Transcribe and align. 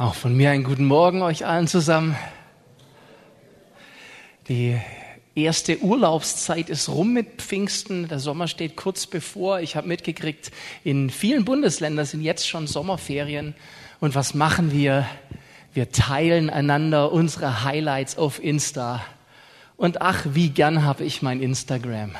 Auch 0.00 0.14
von 0.14 0.36
mir 0.36 0.52
einen 0.52 0.62
guten 0.62 0.84
Morgen 0.84 1.22
euch 1.22 1.44
allen 1.44 1.66
zusammen. 1.66 2.14
Die 4.48 4.78
erste 5.34 5.80
Urlaubszeit 5.80 6.70
ist 6.70 6.88
rum 6.88 7.12
mit 7.12 7.42
Pfingsten. 7.42 8.06
Der 8.06 8.20
Sommer 8.20 8.46
steht 8.46 8.76
kurz 8.76 9.08
bevor. 9.08 9.58
Ich 9.58 9.74
habe 9.74 9.88
mitgekriegt, 9.88 10.52
in 10.84 11.10
vielen 11.10 11.44
Bundesländern 11.44 12.06
sind 12.06 12.22
jetzt 12.22 12.46
schon 12.46 12.68
Sommerferien. 12.68 13.54
Und 13.98 14.14
was 14.14 14.34
machen 14.34 14.70
wir? 14.70 15.04
Wir 15.74 15.90
teilen 15.90 16.48
einander 16.48 17.10
unsere 17.10 17.64
Highlights 17.64 18.16
auf 18.18 18.40
Insta. 18.40 19.04
Und 19.76 20.00
ach, 20.00 20.26
wie 20.32 20.50
gern 20.50 20.84
habe 20.84 21.02
ich 21.02 21.22
mein 21.22 21.42
Instagram. 21.42 22.14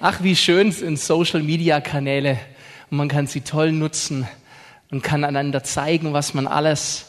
Ach, 0.00 0.24
wie 0.24 0.34
schön 0.34 0.72
sind 0.72 0.98
Social-Media-Kanäle. 0.98 2.40
Man 2.90 3.06
kann 3.06 3.28
sie 3.28 3.42
toll 3.42 3.70
nutzen 3.70 4.26
und 4.92 5.02
kann 5.02 5.24
einander 5.24 5.64
zeigen, 5.64 6.12
was 6.12 6.34
man 6.34 6.46
alles 6.46 7.06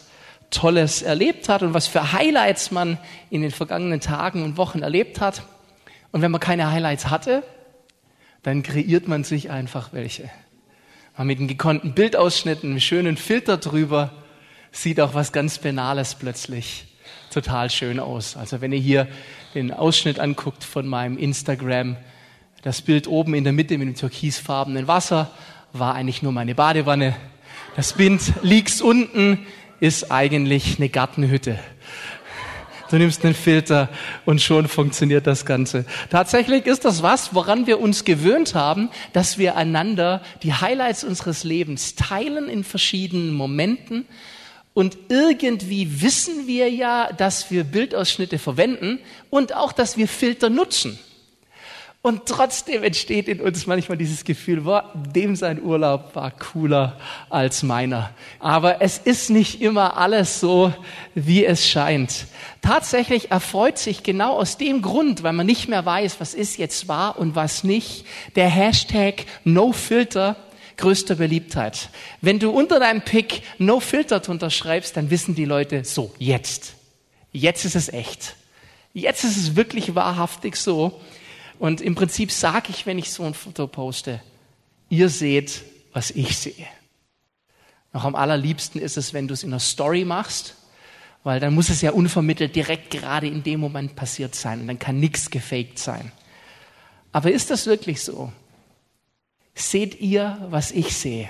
Tolles 0.50 1.02
erlebt 1.02 1.50
hat 1.50 1.62
und 1.62 1.74
was 1.74 1.86
für 1.86 2.14
Highlights 2.14 2.72
man 2.72 2.98
in 3.30 3.42
den 3.42 3.52
vergangenen 3.52 4.00
Tagen 4.00 4.44
und 4.44 4.58
Wochen 4.58 4.82
erlebt 4.82 5.20
hat. 5.20 5.44
Und 6.12 6.22
wenn 6.22 6.32
man 6.32 6.40
keine 6.40 6.72
Highlights 6.72 7.10
hatte, 7.10 7.44
dann 8.42 8.64
kreiert 8.64 9.08
man 9.08 9.24
sich 9.26 9.52
einfach 9.52 9.92
welche. 9.92 10.30
Mal 11.18 11.26
mit 11.26 11.40
einem 11.40 11.48
gekonnten 11.50 11.94
Bildausschnitt, 11.94 12.64
einem 12.64 12.80
schönen 12.80 13.18
Filter 13.18 13.58
drüber, 13.58 14.12
sieht 14.72 15.02
auch 15.02 15.14
was 15.14 15.34
ganz 15.34 15.58
Banales 15.58 16.16
plötzlich 16.16 16.86
total 17.32 17.70
schön 17.70 18.00
aus. 18.00 18.38
Also 18.38 18.62
wenn 18.62 18.72
ihr 18.72 18.80
hier 18.80 19.08
den 19.56 19.74
Ausschnitt 19.74 20.20
anguckt 20.20 20.64
von 20.64 20.88
meinem 20.88 21.18
Instagram, 21.18 21.98
das 22.62 22.82
Bild 22.82 23.08
oben 23.08 23.34
in 23.34 23.44
der 23.44 23.52
Mitte 23.52 23.78
mit 23.78 23.88
dem 23.90 23.96
türkisfarbenen 23.96 24.88
Wasser 24.88 25.32
war 25.74 25.96
eigentlich 25.96 26.22
nur 26.22 26.32
meine 26.32 26.56
Badewanne 26.56 27.14
das 27.76 27.94
Bild 27.94 28.22
liegt 28.42 28.82
unten, 28.82 29.46
ist 29.80 30.12
eigentlich 30.12 30.78
eine 30.78 30.90
Gartenhütte. 30.90 31.60
Du 32.90 33.00
nimmst 33.00 33.26
einen 33.26 33.34
Filter 33.34 33.90
und 34.26 34.40
schon 34.40 34.68
funktioniert 34.68 35.26
das 35.26 35.46
Ganze. 35.48 35.86
Tatsächlich 36.12 36.68
ist 36.68 36.86
das 36.86 37.02
was, 37.02 37.34
woran 37.34 37.66
wir 37.66 37.80
uns 37.80 38.06
gewöhnt 38.06 38.54
haben, 38.54 38.90
dass 39.14 39.40
wir 39.40 39.58
einander 39.58 40.22
die 40.44 40.54
Highlights 40.54 41.04
unseres 41.04 41.44
Lebens 41.44 41.96
teilen 41.96 42.50
in 42.50 42.64
verschiedenen 42.64 43.34
Momenten. 43.34 44.06
Und 44.76 44.98
irgendwie 45.10 46.04
wissen 46.04 46.46
wir 46.46 46.70
ja, 46.70 47.12
dass 47.12 47.50
wir 47.50 47.64
Bildausschnitte 47.64 48.38
verwenden 48.38 49.00
und 49.32 49.56
auch, 49.56 49.72
dass 49.72 49.98
wir 49.98 50.08
Filter 50.08 50.52
nutzen. 50.52 51.00
Und 52.06 52.26
trotzdem 52.26 52.84
entsteht 52.84 53.30
in 53.30 53.40
uns 53.40 53.66
manchmal 53.66 53.98
dieses 53.98 54.26
Gefühl, 54.26 54.62
boah, 54.62 54.92
dem 54.94 55.38
sein 55.38 55.64
Urlaub 55.64 56.14
war 56.16 56.32
cooler 56.32 57.00
als 57.30 57.64
meiner. 57.64 58.10
Aber 58.40 58.82
es 58.82 58.98
ist 58.98 59.30
nicht 59.30 59.62
immer 59.62 59.96
alles 59.96 60.42
so, 60.42 60.74
wie 61.16 61.46
es 61.46 61.66
scheint. 61.66 62.26
Tatsächlich 62.62 63.32
erfreut 63.32 63.78
sich 63.78 64.04
genau 64.04 64.36
aus 64.36 64.58
dem 64.58 64.82
Grund, 64.82 65.24
weil 65.24 65.32
man 65.32 65.46
nicht 65.46 65.70
mehr 65.70 65.86
weiß, 65.86 66.20
was 66.20 66.34
ist 66.34 66.58
jetzt 66.58 66.90
wahr 66.90 67.18
und 67.18 67.36
was 67.36 67.64
nicht, 67.64 68.06
der 68.36 68.50
Hashtag 68.50 69.26
NoFilter 69.46 70.36
größter 70.76 71.16
Beliebtheit. 71.16 71.88
Wenn 72.20 72.40
du 72.40 72.50
unter 72.50 72.82
deinem 72.82 73.02
Pick 73.02 73.44
NoFilter 73.60 74.20
drunter 74.20 74.50
schreibst, 74.50 74.98
dann 74.98 75.10
wissen 75.10 75.36
die 75.36 75.46
Leute, 75.46 75.86
so, 75.86 76.14
jetzt. 76.20 76.74
Jetzt 77.32 77.64
ist 77.64 77.78
es 77.78 77.88
echt. 77.88 78.36
Jetzt 78.94 79.24
ist 79.24 79.38
es 79.38 79.56
wirklich 79.56 79.96
wahrhaftig 79.96 80.58
so. 80.58 81.00
Und 81.60 81.82
im 81.82 81.96
Prinzip 81.96 82.32
sage 82.32 82.68
ich, 82.70 82.86
wenn 82.86 82.98
ich 82.98 83.12
so 83.12 83.24
ein 83.24 83.34
Foto 83.34 83.68
poste, 83.68 84.22
ihr 84.90 85.10
seht, 85.10 85.64
was 85.94 86.12
ich 86.12 86.38
sehe. 86.38 86.68
Noch 87.94 88.06
am 88.06 88.16
allerliebsten 88.16 88.82
ist 88.82 88.98
es, 88.98 89.14
wenn 89.14 89.28
du 89.28 89.34
es 89.34 89.44
in 89.44 89.50
einer 89.50 89.60
Story 89.60 90.04
machst, 90.04 90.56
weil 91.24 91.40
dann 91.40 91.54
muss 91.54 91.70
es 91.70 91.82
ja 91.82 91.92
unvermittelt 91.92 92.56
direkt 92.56 92.92
gerade 92.92 93.28
in 93.28 93.44
dem 93.44 93.60
Moment 93.60 93.96
passiert 93.96 94.36
sein 94.36 94.62
und 94.62 94.68
dann 94.68 94.80
kann 94.80 95.00
nichts 95.00 95.30
gefaked 95.30 95.80
sein. 95.80 96.12
Aber 97.12 97.32
ist 97.32 97.52
das 97.52 97.68
wirklich 97.68 98.02
so? 98.02 98.34
Seht 99.56 100.02
ihr, 100.02 100.46
was 100.50 100.72
ich 100.72 100.96
sehe? 100.96 101.30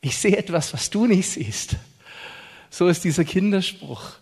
Ich 0.00 0.16
sehe 0.16 0.36
etwas, 0.36 0.72
was 0.72 0.88
du 0.88 1.06
nicht 1.06 1.28
siehst. 1.28 1.76
So 2.70 2.88
ist 2.88 3.04
dieser 3.04 3.24
Kinderspruch. 3.24 4.12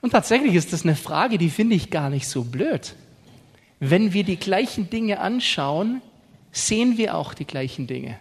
Und 0.00 0.10
tatsächlich 0.10 0.54
ist 0.54 0.72
das 0.72 0.82
eine 0.82 0.96
Frage, 0.96 1.38
die 1.38 1.50
finde 1.50 1.76
ich 1.76 1.90
gar 1.90 2.10
nicht 2.10 2.26
so 2.26 2.42
blöd. 2.42 2.96
Wenn 3.80 4.12
wir 4.12 4.24
die 4.24 4.36
gleichen 4.36 4.90
Dinge 4.90 5.20
anschauen, 5.20 6.00
sehen 6.52 6.96
wir 6.96 7.16
auch 7.16 7.34
die 7.34 7.46
gleichen 7.46 7.86
Dinge. 7.86 8.18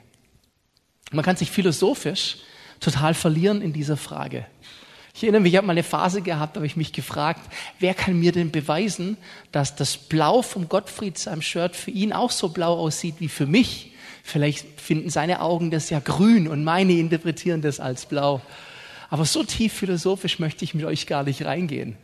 Man 1.12 1.24
kann 1.24 1.36
sich 1.36 1.52
philosophisch 1.52 2.38
total 2.80 3.14
verlieren 3.14 3.62
in 3.62 3.74
dieser 3.74 3.98
Frage. 3.98 4.46
Ich 5.16 5.24
erinnere 5.24 5.42
mich, 5.42 5.54
ich 5.54 5.58
habe 5.58 5.68
mal 5.68 5.74
eine 5.74 5.84
Phase 5.84 6.24
gehabt, 6.24 6.56
habe 6.56 6.66
ich 6.66 6.76
mich 6.76 6.92
gefragt, 6.92 7.42
wer 7.80 7.94
kann 7.94 8.20
mir 8.20 8.32
denn 8.32 8.50
beweisen, 8.50 9.18
dass 9.52 9.76
das 9.76 9.96
Blau 9.96 10.42
vom 10.42 10.68
Gottfried 10.68 11.18
seinem 11.20 11.44
Shirt 11.44 11.76
für 11.76 11.92
ihn 11.92 12.14
auch 12.14 12.32
so 12.32 12.50
blau 12.50 12.74
aussieht 12.74 13.16
wie 13.20 13.30
für 13.30 13.46
mich? 13.46 13.92
Vielleicht 14.24 14.82
finden 14.82 15.12
seine 15.12 15.42
Augen 15.42 15.70
das 15.70 15.92
ja 15.92 16.00
grün 16.00 16.48
und 16.48 16.64
meine 16.64 16.94
interpretieren 16.94 17.62
das 17.62 17.80
als 17.80 18.08
blau. 18.08 18.42
Aber 19.10 19.26
so 19.26 19.44
tief 19.44 19.74
philosophisch 19.74 20.40
möchte 20.40 20.66
ich 20.66 20.74
mit 20.74 20.86
euch 20.86 21.06
gar 21.06 21.24
nicht 21.24 21.46
reingehen. 21.46 21.96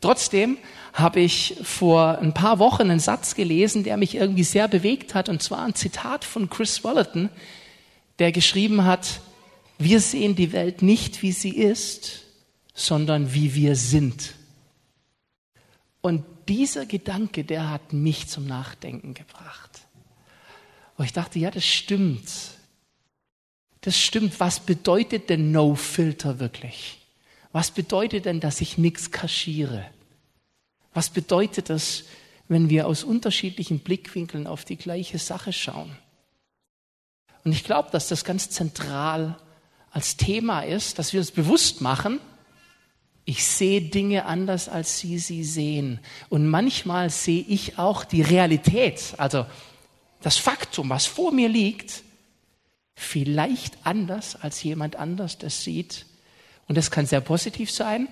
Trotzdem 0.00 0.58
habe 0.92 1.20
ich 1.20 1.56
vor 1.62 2.18
ein 2.18 2.34
paar 2.34 2.58
Wochen 2.58 2.82
einen 2.82 3.00
Satz 3.00 3.34
gelesen, 3.34 3.84
der 3.84 3.96
mich 3.96 4.14
irgendwie 4.14 4.44
sehr 4.44 4.68
bewegt 4.68 5.14
hat, 5.14 5.28
und 5.28 5.42
zwar 5.42 5.64
ein 5.64 5.74
Zitat 5.74 6.24
von 6.24 6.48
Chris 6.48 6.84
Wallerton, 6.84 7.30
der 8.18 8.32
geschrieben 8.32 8.84
hat, 8.84 9.20
wir 9.78 10.00
sehen 10.00 10.36
die 10.36 10.52
Welt 10.52 10.82
nicht, 10.82 11.22
wie 11.22 11.32
sie 11.32 11.56
ist, 11.56 12.22
sondern 12.74 13.34
wie 13.34 13.54
wir 13.54 13.76
sind. 13.76 14.34
Und 16.00 16.24
dieser 16.48 16.86
Gedanke, 16.86 17.44
der 17.44 17.70
hat 17.70 17.92
mich 17.92 18.28
zum 18.28 18.46
Nachdenken 18.46 19.14
gebracht. 19.14 19.80
Und 20.96 21.06
ich 21.06 21.12
dachte, 21.12 21.38
ja, 21.38 21.50
das 21.50 21.64
stimmt. 21.64 22.28
Das 23.80 23.98
stimmt. 23.98 24.38
Was 24.38 24.60
bedeutet 24.60 25.28
denn 25.28 25.50
No 25.50 25.74
Filter 25.74 26.38
wirklich? 26.38 26.98
Was 27.54 27.70
bedeutet 27.70 28.24
denn, 28.24 28.40
dass 28.40 28.60
ich 28.60 28.78
nichts 28.78 29.12
kaschiere? 29.12 29.86
Was 30.92 31.08
bedeutet 31.08 31.70
das, 31.70 32.02
wenn 32.48 32.68
wir 32.68 32.88
aus 32.88 33.04
unterschiedlichen 33.04 33.78
Blickwinkeln 33.78 34.48
auf 34.48 34.64
die 34.64 34.74
gleiche 34.74 35.20
Sache 35.20 35.52
schauen? 35.52 35.96
Und 37.44 37.52
ich 37.52 37.62
glaube, 37.62 37.90
dass 37.92 38.08
das 38.08 38.24
ganz 38.24 38.50
zentral 38.50 39.38
als 39.92 40.16
Thema 40.16 40.62
ist, 40.62 40.98
dass 40.98 41.12
wir 41.12 41.20
uns 41.20 41.30
bewusst 41.30 41.80
machen, 41.80 42.18
ich 43.24 43.44
sehe 43.44 43.82
Dinge 43.82 44.24
anders, 44.26 44.68
als 44.68 44.98
Sie 44.98 45.20
sie 45.20 45.44
sehen. 45.44 46.00
Und 46.30 46.48
manchmal 46.48 47.08
sehe 47.08 47.44
ich 47.46 47.78
auch 47.78 48.02
die 48.02 48.22
Realität, 48.22 49.14
also 49.16 49.46
das 50.22 50.38
Faktum, 50.38 50.90
was 50.90 51.06
vor 51.06 51.30
mir 51.30 51.48
liegt, 51.48 52.02
vielleicht 52.96 53.78
anders, 53.86 54.34
als 54.34 54.60
jemand 54.64 54.96
anders 54.96 55.38
das 55.38 55.62
sieht. 55.62 56.06
Und 56.68 56.76
das 56.76 56.90
kann 56.90 57.06
sehr 57.06 57.20
positiv 57.20 57.70
sein, 57.70 58.08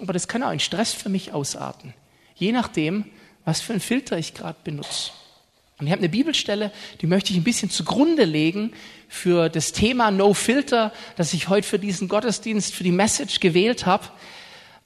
aber 0.00 0.12
das 0.12 0.28
kann 0.28 0.42
auch 0.42 0.52
in 0.52 0.60
Stress 0.60 0.92
für 0.92 1.08
mich 1.08 1.32
ausarten. 1.32 1.94
Je 2.34 2.52
nachdem, 2.52 3.04
was 3.44 3.60
für 3.60 3.72
einen 3.72 3.80
Filter 3.80 4.18
ich 4.18 4.34
gerade 4.34 4.58
benutze. 4.64 5.10
Und 5.78 5.86
ich 5.86 5.92
habe 5.92 6.00
eine 6.00 6.08
Bibelstelle, 6.08 6.72
die 7.00 7.06
möchte 7.06 7.32
ich 7.32 7.38
ein 7.38 7.44
bisschen 7.44 7.68
zugrunde 7.68 8.24
legen 8.24 8.72
für 9.08 9.48
das 9.48 9.72
Thema 9.72 10.10
No 10.10 10.32
Filter, 10.32 10.92
das 11.16 11.34
ich 11.34 11.48
heute 11.48 11.66
für 11.66 11.78
diesen 11.78 12.08
Gottesdienst, 12.08 12.74
für 12.74 12.84
die 12.84 12.92
Message 12.92 13.40
gewählt 13.40 13.84
habe. 13.84 14.08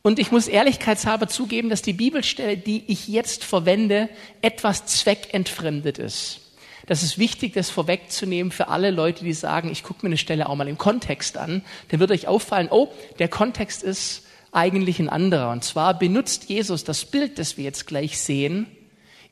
Und 0.03 0.19
ich 0.19 0.33
muss 0.33 0.49
ehrlichkeitshalber 0.49 1.29
zugeben, 1.29 1.69
dass 1.69 1.83
die 1.83 1.93
Bibelstelle, 1.93 2.57
die 2.57 2.85
ich 2.87 3.09
jetzt 3.09 3.45
verwende, 3.45 4.09
etwas 4.41 4.87
zweckentfremdet 4.87 5.99
ist. 5.99 6.41
Das 6.89 7.03
ist 7.03 7.19
wichtig, 7.19 7.53
das 7.53 7.69
vorwegzunehmen 7.69 8.51
für 8.51 8.69
alle 8.69 8.91
Leute, 8.91 9.23
die 9.23 9.35
sagen, 9.35 9.71
ich 9.71 9.83
gucke 9.83 10.05
mir 10.05 10.09
eine 10.09 10.17
Stelle 10.17 10.49
auch 10.49 10.57
mal 10.57 10.69
im 10.69 10.79
Kontext 10.79 11.37
an. 11.37 11.63
Dann 11.89 12.01
wird 12.01 12.11
euch 12.11 12.27
auffallen, 12.27 12.69
oh, 12.71 12.89
der 13.19 13.29
Kontext 13.29 13.83
ist 13.83 14.25
eigentlich 14.53 14.99
ein 14.99 15.11
anderer. 15.11 15.51
Und 15.51 15.63
zwar 15.65 15.99
benutzt 15.99 16.49
Jesus 16.49 16.85
das 16.85 17.05
Bild, 17.05 17.39
das 17.39 17.59
wir 17.59 17.65
jetzt 17.65 17.87
gleich 17.87 18.19
sehen, 18.19 18.67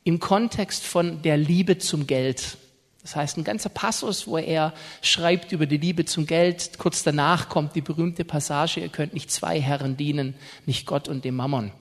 im 0.04 0.20
Kontext 0.20 0.84
von 0.84 1.22
der 1.22 1.38
Liebe 1.38 1.78
zum 1.78 2.06
Geld. 2.06 2.58
Das 3.00 3.16
heißt, 3.16 3.38
ein 3.38 3.44
ganzer 3.44 3.70
Passus, 3.70 4.26
wo 4.26 4.36
er 4.36 4.74
schreibt 5.00 5.50
über 5.52 5.64
die 5.64 5.78
Liebe 5.78 6.04
zum 6.04 6.26
Geld. 6.26 6.72
Kurz 6.76 7.04
danach 7.04 7.48
kommt 7.48 7.74
die 7.74 7.80
berühmte 7.80 8.26
Passage, 8.26 8.80
ihr 8.80 8.90
könnt 8.90 9.14
nicht 9.14 9.30
zwei 9.30 9.58
Herren 9.60 9.96
dienen, 9.96 10.34
nicht 10.66 10.84
Gott 10.84 11.08
und 11.08 11.24
dem 11.24 11.36
Mammon. 11.36 11.72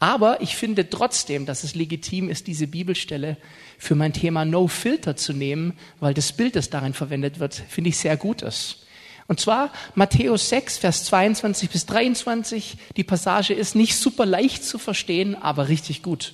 Aber 0.00 0.40
ich 0.40 0.56
finde 0.56 0.88
trotzdem, 0.88 1.44
dass 1.44 1.64
es 1.64 1.74
legitim 1.74 2.30
ist, 2.30 2.46
diese 2.46 2.68
Bibelstelle 2.68 3.36
für 3.78 3.96
mein 3.96 4.12
Thema 4.12 4.44
No 4.44 4.68
Filter 4.68 5.16
zu 5.16 5.32
nehmen, 5.32 5.76
weil 5.98 6.14
das 6.14 6.32
Bild, 6.32 6.54
das 6.54 6.70
darin 6.70 6.94
verwendet 6.94 7.40
wird, 7.40 7.54
finde 7.54 7.90
ich 7.90 7.98
sehr 7.98 8.16
gut 8.16 8.42
ist. 8.42 8.86
Und 9.26 9.40
zwar 9.40 9.72
Matthäus 9.94 10.48
6, 10.48 10.78
Vers 10.78 11.04
22 11.04 11.68
bis 11.68 11.84
23. 11.86 12.78
Die 12.96 13.04
Passage 13.04 13.52
ist 13.52 13.74
nicht 13.74 13.96
super 13.96 14.24
leicht 14.24 14.64
zu 14.64 14.78
verstehen, 14.78 15.34
aber 15.34 15.68
richtig 15.68 16.02
gut. 16.02 16.32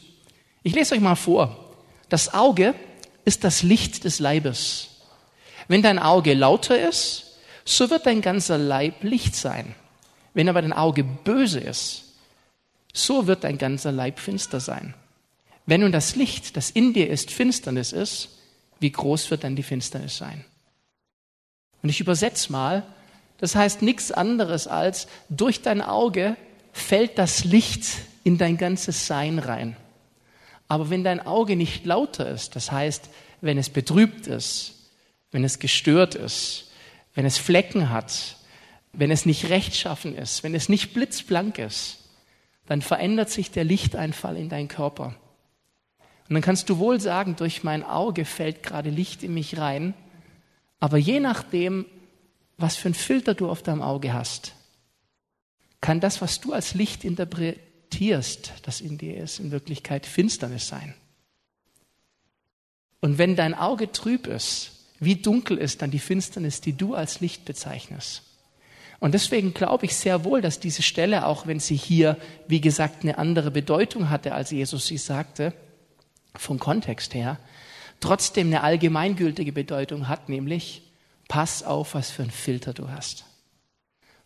Ich 0.63 0.75
lese 0.75 0.95
euch 0.95 1.01
mal 1.01 1.17
vor. 1.17 1.75
Das 2.09 2.33
Auge 2.35 2.75
ist 3.25 3.45
das 3.45 3.63
Licht 3.63 4.05
des 4.05 4.21
Leibes. 4.21 4.91
Wenn 5.67 5.83
dein 5.83 5.99
Auge 5.99 6.35
lauter 6.35 6.89
ist, 6.89 7.39
so 7.65 7.91
wird 7.91 8.07
dein 8.07 8.21
ganzer 8.21 8.59
Leib 8.59 9.03
Licht 9.03 9.35
sein. 9.35 9.75
Wenn 10.35 10.49
aber 10.49 10.63
dein 10.63 10.73
Auge 10.73 11.03
böse 11.03 11.61
ist, 11.61 12.04
so 12.95 13.27
wird 13.27 13.45
dein 13.45 13.59
ganzer 13.59 13.93
Leib 13.93 14.19
finster 14.19 14.61
sein. 14.61 14.95
Wenn 15.67 15.83
nun 15.83 15.93
das 15.93 16.17
Licht, 16.17 16.57
das 16.57 16.71
in 16.71 16.95
dir 16.95 17.11
ist, 17.11 17.31
Finsternis 17.31 17.93
ist, 17.93 18.29
wie 18.81 18.93
groß 18.93 19.31
wird 19.31 19.45
dann 19.45 19.57
die 19.57 19.63
Finsternis 19.63 20.17
sein? 20.17 20.45
Und 21.83 21.89
ich 21.89 22.01
übersetze 22.01 22.51
mal, 22.51 22.85
das 23.39 23.57
heißt 23.57 23.83
nichts 23.83 24.13
anderes 24.13 24.67
als, 24.67 25.09
durch 25.29 25.61
dein 25.61 25.83
Auge 25.83 26.37
fällt 26.73 27.19
das 27.19 27.45
Licht 27.45 27.85
in 28.23 28.39
dein 28.39 28.57
ganzes 28.57 29.07
Sein 29.07 29.39
rein. 29.39 29.77
Aber 30.69 30.89
wenn 30.89 31.05
dein 31.05 31.21
Auge 31.27 31.57
nicht 31.57 31.85
lauter 31.85 32.29
ist, 32.31 32.57
das 32.57 32.73
heißt, 32.73 33.11
wenn 33.41 33.59
es 33.59 33.69
betrübt 33.69 34.27
ist, 34.27 34.75
wenn 35.31 35.45
es 35.45 35.59
gestört 35.59 36.15
ist, 36.15 36.71
wenn 37.15 37.27
es 37.27 37.39
Flecken 37.39 37.91
hat, 37.91 38.37
wenn 38.93 39.11
es 39.11 39.27
nicht 39.27 39.51
rechtschaffen 39.51 40.17
ist, 40.17 40.43
wenn 40.43 40.55
es 40.55 40.69
nicht 40.69 40.95
blitzblank 40.95 41.59
ist, 41.59 41.99
dann 42.67 42.83
verändert 42.83 43.31
sich 43.31 43.51
der 43.51 43.65
Lichteinfall 43.65 44.37
in 44.37 44.49
deinen 44.49 44.69
Körper. 44.69 45.15
Und 46.29 46.35
dann 46.35 46.43
kannst 46.43 46.71
du 46.71 46.79
wohl 46.79 47.01
sagen, 47.01 47.37
durch 47.37 47.65
mein 47.65 47.83
Auge 47.83 48.25
fällt 48.25 48.63
gerade 48.63 48.91
Licht 48.91 49.23
in 49.23 49.35
mich 49.35 49.59
rein, 49.59 49.95
aber 50.81 50.97
je 50.99 51.21
nachdem, 51.21 51.87
was 52.57 52.77
für 52.77 52.89
ein 52.89 52.95
Filter 52.95 53.35
du 53.35 53.51
auf 53.51 53.63
deinem 53.63 53.83
Auge 53.83 54.13
hast, 54.13 54.55
kann 55.81 56.01
das, 56.01 56.23
was 56.23 56.41
du 56.41 56.53
als 56.53 56.75
Licht 56.75 57.05
interpretierst, 57.05 58.53
das 58.63 58.81
in 58.81 58.97
dir 58.97 59.19
ist, 59.19 59.39
in 59.39 59.51
Wirklichkeit 59.51 60.07
Finsternis 60.07 60.69
sein. 60.69 60.95
Und 63.01 63.19
wenn 63.19 63.37
dein 63.37 63.55
Auge 63.55 63.93
trüb 63.93 64.27
ist, 64.27 64.71
wie 64.99 65.17
dunkel 65.17 65.59
ist 65.59 65.83
dann 65.83 65.91
die 65.91 65.99
Finsternis, 65.99 66.63
die 66.63 66.73
du 66.73 66.95
als 66.95 67.21
Licht 67.21 67.45
bezeichnest? 67.45 68.23
Und 69.05 69.13
deswegen 69.13 69.53
glaube 69.53 69.85
ich 69.85 69.97
sehr 69.97 70.25
wohl, 70.25 70.41
dass 70.41 70.61
diese 70.61 70.81
Stelle, 70.81 71.27
auch 71.27 71.47
wenn 71.47 71.61
sie 71.61 71.77
hier, 71.77 72.17
wie 72.49 72.63
gesagt, 72.63 73.03
eine 73.03 73.19
andere 73.19 73.51
Bedeutung 73.51 74.09
hatte, 74.09 74.33
als 74.33 74.51
Jesus 74.51 74.87
sie 74.87 74.97
sagte, 74.97 75.53
vom 76.35 76.59
Kontext 76.59 77.13
her, 77.13 77.39
trotzdem 78.01 78.47
eine 78.47 78.63
allgemeingültige 78.63 79.53
Bedeutung 79.53 80.09
hat, 80.09 80.31
nämlich 80.31 80.91
pass 81.29 81.63
auf, 81.63 81.93
was 81.93 82.11
für 82.11 82.23
ein 82.23 82.31
Filter 82.31 82.73
du 82.73 82.89
hast. 82.89 83.27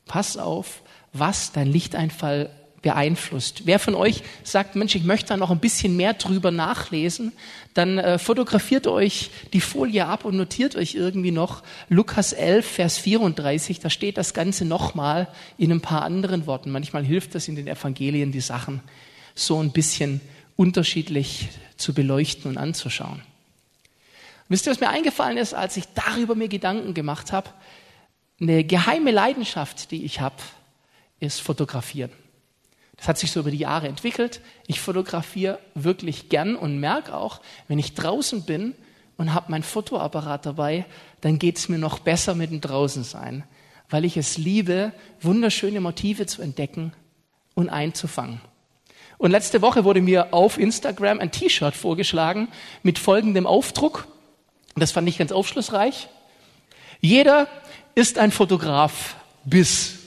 Pass 0.04 0.36
auf, 0.36 0.84
was 1.12 1.50
dein 1.50 1.66
Lichteinfall 1.66 2.48
beeinflusst. 2.82 3.62
Wer 3.64 3.78
von 3.78 3.94
euch 3.94 4.22
sagt, 4.44 4.76
Mensch, 4.76 4.94
ich 4.94 5.04
möchte 5.04 5.28
da 5.28 5.36
noch 5.36 5.50
ein 5.50 5.58
bisschen 5.58 5.96
mehr 5.96 6.14
drüber 6.14 6.50
nachlesen, 6.50 7.32
dann 7.75 7.98
äh, 7.98 8.19
fotografiert 8.19 8.86
euch 8.86 9.30
die 9.52 9.60
Folie 9.60 10.06
ab 10.06 10.25
und 10.25 10.36
notiert 10.36 10.76
euch 10.76 10.94
irgendwie 10.94 11.30
noch 11.30 11.62
Lukas 11.88 12.32
11, 12.32 12.66
Vers 12.66 12.98
34. 12.98 13.80
Da 13.80 13.90
steht 13.90 14.16
das 14.16 14.34
Ganze 14.34 14.64
nochmal 14.64 15.28
in 15.56 15.72
ein 15.72 15.80
paar 15.80 16.02
anderen 16.02 16.46
Worten. 16.46 16.70
Manchmal 16.70 17.04
hilft 17.04 17.34
das 17.34 17.48
in 17.48 17.56
den 17.56 17.66
Evangelien, 17.66 18.32
die 18.32 18.40
Sachen 18.40 18.81
so 19.34 19.60
ein 19.60 19.72
bisschen 19.72 20.20
unterschiedlich 20.56 21.48
zu 21.76 21.94
beleuchten 21.94 22.50
und 22.50 22.58
anzuschauen. 22.58 23.22
Wisst 24.48 24.66
ihr, 24.66 24.70
was 24.70 24.81
mir 24.81 24.88
eingefallen 24.88 25.36
ist, 25.36 25.52
als 25.52 25.76
ich 25.76 25.84
darüber 25.94 26.34
mir 26.34 26.48
Gedanken 26.48 26.94
gemacht 26.94 27.32
habe? 27.32 27.50
Eine 28.40 28.64
geheime 28.64 29.10
Leidenschaft, 29.10 29.90
die 29.90 30.04
ich 30.04 30.20
habe, 30.20 30.36
ist 31.20 31.40
Fotografieren. 31.40 32.10
Das 32.98 33.08
hat 33.08 33.18
sich 33.18 33.30
so 33.30 33.40
über 33.40 33.50
die 33.50 33.58
Jahre 33.58 33.88
entwickelt. 33.88 34.40
Ich 34.66 34.80
fotografiere 34.80 35.58
wirklich 35.74 36.28
gern 36.28 36.56
und 36.56 36.78
merke 36.78 37.16
auch, 37.16 37.40
wenn 37.68 37.78
ich 37.78 37.94
draußen 37.94 38.42
bin 38.42 38.74
und 39.16 39.34
habe 39.34 39.50
mein 39.50 39.62
Fotoapparat 39.62 40.46
dabei, 40.46 40.84
dann 41.20 41.38
geht 41.38 41.58
es 41.58 41.68
mir 41.68 41.78
noch 41.78 42.00
besser 42.00 42.34
mit 42.34 42.50
dem 42.50 42.60
Draußensein, 42.60 43.44
weil 43.88 44.04
ich 44.04 44.16
es 44.16 44.36
liebe, 44.36 44.92
wunderschöne 45.20 45.80
Motive 45.80 46.26
zu 46.26 46.42
entdecken 46.42 46.92
und 47.54 47.68
einzufangen. 47.68 48.40
Und 49.16 49.32
letzte 49.32 49.62
Woche 49.62 49.84
wurde 49.84 50.00
mir 50.00 50.32
auf 50.32 50.58
Instagram 50.58 51.18
ein 51.18 51.32
T-Shirt 51.32 51.74
vorgeschlagen 51.74 52.48
mit 52.82 52.98
folgendem 52.98 53.46
Aufdruck. 53.46 54.06
Das 54.76 54.92
fand 54.92 55.08
ich 55.08 55.18
ganz 55.18 55.32
aufschlussreich. 55.32 56.08
Jeder 57.00 57.48
ist 57.94 58.18
ein 58.18 58.30
Fotograf 58.30 59.16
bis 59.44 59.97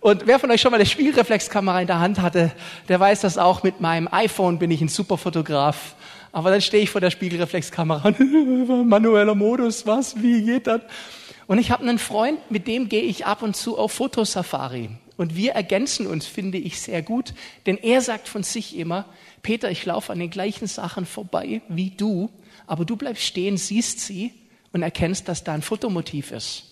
und 0.00 0.26
wer 0.26 0.38
von 0.38 0.50
euch 0.50 0.60
schon 0.60 0.70
mal 0.70 0.76
eine 0.76 0.86
Spiegelreflexkamera 0.86 1.80
in 1.80 1.86
der 1.86 2.00
Hand 2.00 2.20
hatte, 2.20 2.52
der 2.88 3.00
weiß 3.00 3.22
das 3.22 3.38
auch. 3.38 3.62
Mit 3.62 3.80
meinem 3.80 4.08
iPhone 4.10 4.58
bin 4.58 4.70
ich 4.70 4.80
ein 4.80 4.88
super 4.88 5.18
Fotograf. 5.18 5.96
Aber 6.32 6.50
dann 6.50 6.60
stehe 6.60 6.82
ich 6.82 6.90
vor 6.90 7.00
der 7.00 7.10
Spiegelreflexkamera. 7.10 8.10
Manueller 8.84 9.34
Modus, 9.34 9.86
was? 9.86 10.20
Wie 10.22 10.42
geht 10.42 10.66
das? 10.66 10.82
Und 11.46 11.58
ich 11.58 11.70
habe 11.70 11.82
einen 11.82 11.98
Freund, 11.98 12.38
mit 12.50 12.66
dem 12.66 12.88
gehe 12.88 13.02
ich 13.02 13.24
ab 13.24 13.42
und 13.42 13.56
zu 13.56 13.78
auf 13.78 13.92
Fotosafari. 13.92 14.90
Und 15.16 15.34
wir 15.34 15.52
ergänzen 15.52 16.06
uns, 16.06 16.26
finde 16.26 16.58
ich, 16.58 16.80
sehr 16.80 17.02
gut. 17.02 17.32
Denn 17.64 17.78
er 17.78 18.00
sagt 18.00 18.28
von 18.28 18.42
sich 18.42 18.76
immer, 18.76 19.06
Peter, 19.42 19.70
ich 19.70 19.84
laufe 19.86 20.12
an 20.12 20.18
den 20.18 20.30
gleichen 20.30 20.66
Sachen 20.66 21.06
vorbei 21.06 21.62
wie 21.68 21.90
du, 21.90 22.30
aber 22.66 22.84
du 22.84 22.96
bleibst 22.96 23.22
stehen, 23.22 23.56
siehst 23.56 24.00
sie 24.00 24.34
und 24.72 24.82
erkennst, 24.82 25.28
dass 25.28 25.44
da 25.44 25.54
ein 25.54 25.62
Fotomotiv 25.62 26.32
ist. 26.32 26.64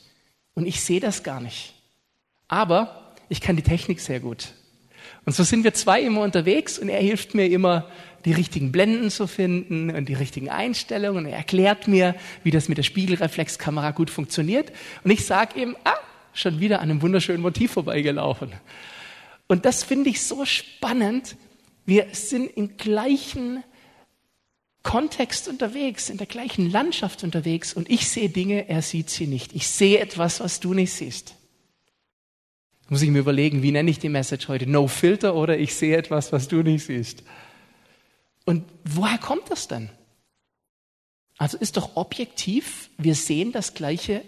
Und 0.55 0.67
ich 0.67 0.81
sehe 0.83 1.01
das 1.01 1.23
gar 1.23 1.41
nicht. 1.41 1.75
Aber 2.49 3.04
ich 3.29 3.41
kann 3.41 3.57
die 3.57 3.63
Technik 3.63 4.01
sehr 4.01 4.21
gut. 4.21 4.49
Und 5.25 5.35
so 5.35 5.43
sind 5.43 5.65
wir 5.65 5.75
zwei 5.75 6.03
immer 6.03 6.23
unterwegs 6.23 6.79
und 6.79 6.89
er 6.89 7.01
hilft 7.01 7.35
mir 7.35 7.47
immer, 7.47 7.89
die 8.25 8.33
richtigen 8.33 8.73
Blenden 8.73 9.11
zu 9.11 9.27
finden 9.27 9.91
und 9.91 10.09
die 10.09 10.15
richtigen 10.15 10.49
Einstellungen. 10.49 11.27
Und 11.27 11.31
er 11.31 11.37
erklärt 11.37 11.89
mir, 11.89 12.15
wie 12.43 12.51
das 12.51 12.69
mit 12.69 12.79
der 12.79 12.83
Spiegelreflexkamera 12.83 13.91
gut 13.91 14.11
funktioniert. 14.11 14.73
Und 15.03 15.11
ich 15.11 15.27
sage 15.27 15.61
ihm, 15.61 15.77
ah, 15.85 15.93
schon 16.33 16.59
wieder 16.59 16.81
an 16.81 16.91
einem 16.91 17.03
wunderschönen 17.03 17.43
Motiv 17.43 17.73
vorbeigelaufen. 17.73 18.53
Und 19.47 19.67
das 19.67 19.85
finde 19.85 20.11
ich 20.11 20.23
so 20.23 20.45
spannend. 20.47 21.37
Wir 21.85 22.07
sind 22.13 22.47
im 22.57 22.77
gleichen 22.79 23.63
Kontext 24.83 25.49
unterwegs, 25.49 26.09
in 26.09 26.19
der 26.19 26.27
gleichen 26.27 26.71
Landschaft 26.71 27.25
unterwegs 27.25 27.73
und 27.73 27.91
ich 27.91 28.09
sehe 28.09 28.29
Dinge, 28.29 28.69
er 28.69 28.83
sieht 28.83 29.11
sie 29.11 29.27
nicht. 29.27 29.55
Ich 29.55 29.69
sehe 29.69 29.99
etwas, 29.99 30.41
was 30.41 30.61
du 30.61 30.75
nicht 30.75 30.93
siehst. 30.93 31.35
Muss 32.89 33.03
ich 33.03 33.11
mir 33.11 33.21
überlegen, 33.21 33.63
wie 33.63 33.73
nenne 33.73 33.91
ich 33.91 33.99
die 33.99 34.09
Message 34.09 34.49
heute? 34.49 34.67
No 34.67 34.89
Filter 34.89 35.35
oder 35.35 35.59
ich 35.59 35.75
sehe 35.75 35.97
etwas, 35.97 36.33
was 36.33 36.49
du 36.49 36.63
nicht 36.63 36.85
siehst. 36.85 37.23
Und 38.45 38.65
woher 38.85 39.19
kommt 39.19 39.51
das 39.51 39.69
denn? 39.69 39.91
Also 41.39 41.57
ist 41.57 41.77
doch 41.77 41.97
objektiv, 41.97 42.91
wir 42.99 43.15
sehen 43.15 43.53
das 43.53 43.75
Gleiche 43.75 44.23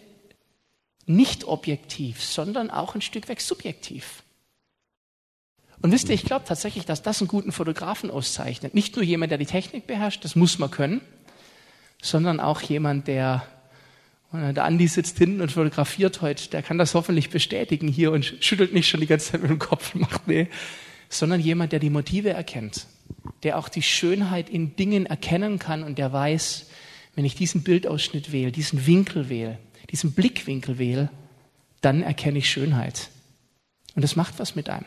nicht 1.04 1.44
objektiv, 1.44 2.22
sondern 2.24 2.70
auch 2.70 2.94
ein 2.94 3.02
Stück 3.02 3.28
weg 3.28 3.40
subjektiv. 3.40 4.22
Und 5.82 5.92
wisst 5.92 6.08
ihr, 6.08 6.14
ich 6.14 6.24
glaube 6.24 6.46
tatsächlich, 6.46 6.86
dass 6.86 7.02
das 7.02 7.20
einen 7.20 7.28
guten 7.28 7.52
Fotografen 7.52 8.10
auszeichnet. 8.10 8.74
Nicht 8.74 8.96
nur 8.96 9.04
jemand, 9.04 9.30
der 9.30 9.38
die 9.38 9.46
Technik 9.46 9.86
beherrscht, 9.86 10.24
das 10.24 10.34
muss 10.34 10.58
man 10.58 10.70
können, 10.70 11.00
sondern 12.02 12.40
auch 12.40 12.60
jemand, 12.62 13.06
der 13.06 13.46
der 14.52 14.64
Andi 14.64 14.88
sitzt 14.88 15.18
hinten 15.18 15.40
und 15.40 15.52
fotografiert 15.52 16.20
heute, 16.22 16.48
der 16.50 16.62
kann 16.62 16.78
das 16.78 16.94
hoffentlich 16.94 17.30
bestätigen 17.30 17.88
hier 17.88 18.12
und 18.12 18.24
schüttelt 18.40 18.72
nicht 18.72 18.88
schon 18.88 19.00
die 19.00 19.06
ganze 19.06 19.32
Zeit 19.32 19.42
mit 19.42 19.50
dem 19.50 19.58
Kopf 19.58 19.94
und 19.94 20.02
macht 20.02 20.26
nee, 20.28 20.48
sondern 21.08 21.40
jemand, 21.40 21.72
der 21.72 21.78
die 21.78 21.90
Motive 21.90 22.30
erkennt, 22.30 22.86
der 23.42 23.58
auch 23.58 23.68
die 23.68 23.82
Schönheit 23.82 24.50
in 24.50 24.76
Dingen 24.76 25.06
erkennen 25.06 25.58
kann 25.58 25.82
und 25.82 25.98
der 25.98 26.12
weiß, 26.12 26.66
wenn 27.14 27.24
ich 27.24 27.34
diesen 27.34 27.62
Bildausschnitt 27.62 28.32
wähle, 28.32 28.52
diesen 28.52 28.86
Winkel 28.86 29.28
wähle, 29.28 29.58
diesen 29.90 30.12
Blickwinkel 30.12 30.78
wähle, 30.78 31.10
dann 31.80 32.02
erkenne 32.02 32.38
ich 32.38 32.50
Schönheit. 32.50 33.10
Und 33.94 34.02
das 34.02 34.16
macht 34.16 34.38
was 34.38 34.54
mit 34.54 34.68
einem. 34.68 34.84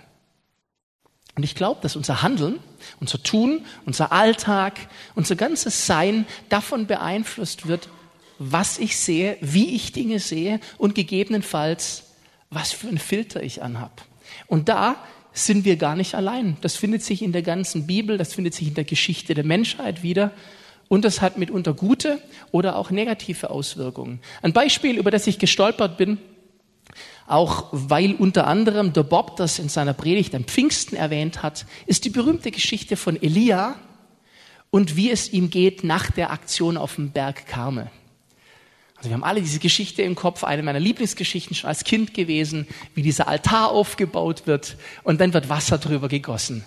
Und 1.36 1.44
ich 1.44 1.56
glaube, 1.56 1.80
dass 1.82 1.96
unser 1.96 2.22
Handeln, 2.22 2.60
unser 3.00 3.24
Tun, 3.24 3.66
unser 3.86 4.12
Alltag, 4.12 4.78
unser 5.16 5.36
ganzes 5.36 5.86
Sein 5.86 6.26
davon 6.50 6.86
beeinflusst 6.86 7.68
wird, 7.68 7.90
was 8.40 8.80
ich 8.80 8.98
sehe, 8.98 9.38
wie 9.42 9.76
ich 9.76 9.92
Dinge 9.92 10.20
sehe 10.20 10.60
und 10.78 10.96
gegebenenfalls, 10.96 12.04
was 12.50 12.72
für 12.72 12.88
einen 12.88 12.98
Filter 12.98 13.44
ich 13.44 13.62
anhab. 13.62 14.06
Und 14.48 14.70
da 14.70 14.96
sind 15.34 15.66
wir 15.66 15.76
gar 15.76 15.96
nicht 15.96 16.16
allein. 16.16 16.58
Das 16.62 16.76
findet 16.76 17.04
sich 17.04 17.22
in 17.22 17.32
der 17.32 17.44
ganzen 17.44 17.86
Bibel, 17.86 18.18
das 18.18 18.34
findet 18.34 18.54
sich 18.54 18.70
in 18.70 18.74
der 18.74 18.84
Geschichte 18.84 19.34
der 19.34 19.44
Menschheit 19.44 20.02
wieder. 20.02 20.32
Und 20.88 21.06
das 21.06 21.22
hat 21.22 21.38
mitunter 21.38 21.74
gute 21.74 22.20
oder 22.52 22.76
auch 22.76 22.90
negative 22.90 23.52
Auswirkungen. 23.52 24.22
Ein 24.42 24.54
Beispiel, 24.54 24.98
über 24.98 25.12
das 25.12 25.28
ich 25.28 25.38
gestolpert 25.38 25.98
bin, 25.98 26.18
auch 27.28 27.68
weil 27.72 28.16
unter 28.16 28.48
anderem 28.48 28.92
der 28.92 29.04
Bob 29.04 29.36
das 29.36 29.60
in 29.60 29.70
seiner 29.70 29.94
Predigt 29.94 30.34
am 30.34 30.46
Pfingsten 30.46 30.96
erwähnt 30.96 31.44
hat, 31.44 31.68
ist 31.86 32.06
die 32.06 32.10
berühmte 32.10 32.50
Geschichte 32.50 32.98
von 32.98 33.22
Elia 33.22 33.76
und 34.72 34.96
wie 34.96 35.12
es 35.12 35.32
ihm 35.32 35.52
geht 35.52 35.84
nach 35.84 36.10
der 36.10 36.32
Aktion 36.32 36.76
auf 36.76 36.96
dem 36.96 37.12
Berg 37.12 37.46
Karmel. 37.46 37.92
Also 39.00 39.12
wir 39.12 39.14
haben 39.14 39.24
alle 39.24 39.42
diese 39.42 39.60
Geschichte 39.60 40.02
im 40.02 40.16
Kopf, 40.16 40.44
eine 40.44 40.62
meiner 40.62 40.82
Lieblingsgeschichten 40.82 41.56
schon 41.56 41.70
als 41.70 41.86
Kind 41.86 42.14
gewesen, 42.14 42.68
wie 42.96 43.02
dieser 43.02 43.30
Altar 43.30 43.72
aufgebaut 43.72 44.46
wird 44.46 44.76
und 45.04 45.22
dann 45.22 45.34
wird 45.34 45.48
Wasser 45.48 45.78
drüber 45.78 46.10
gegossen. 46.10 46.66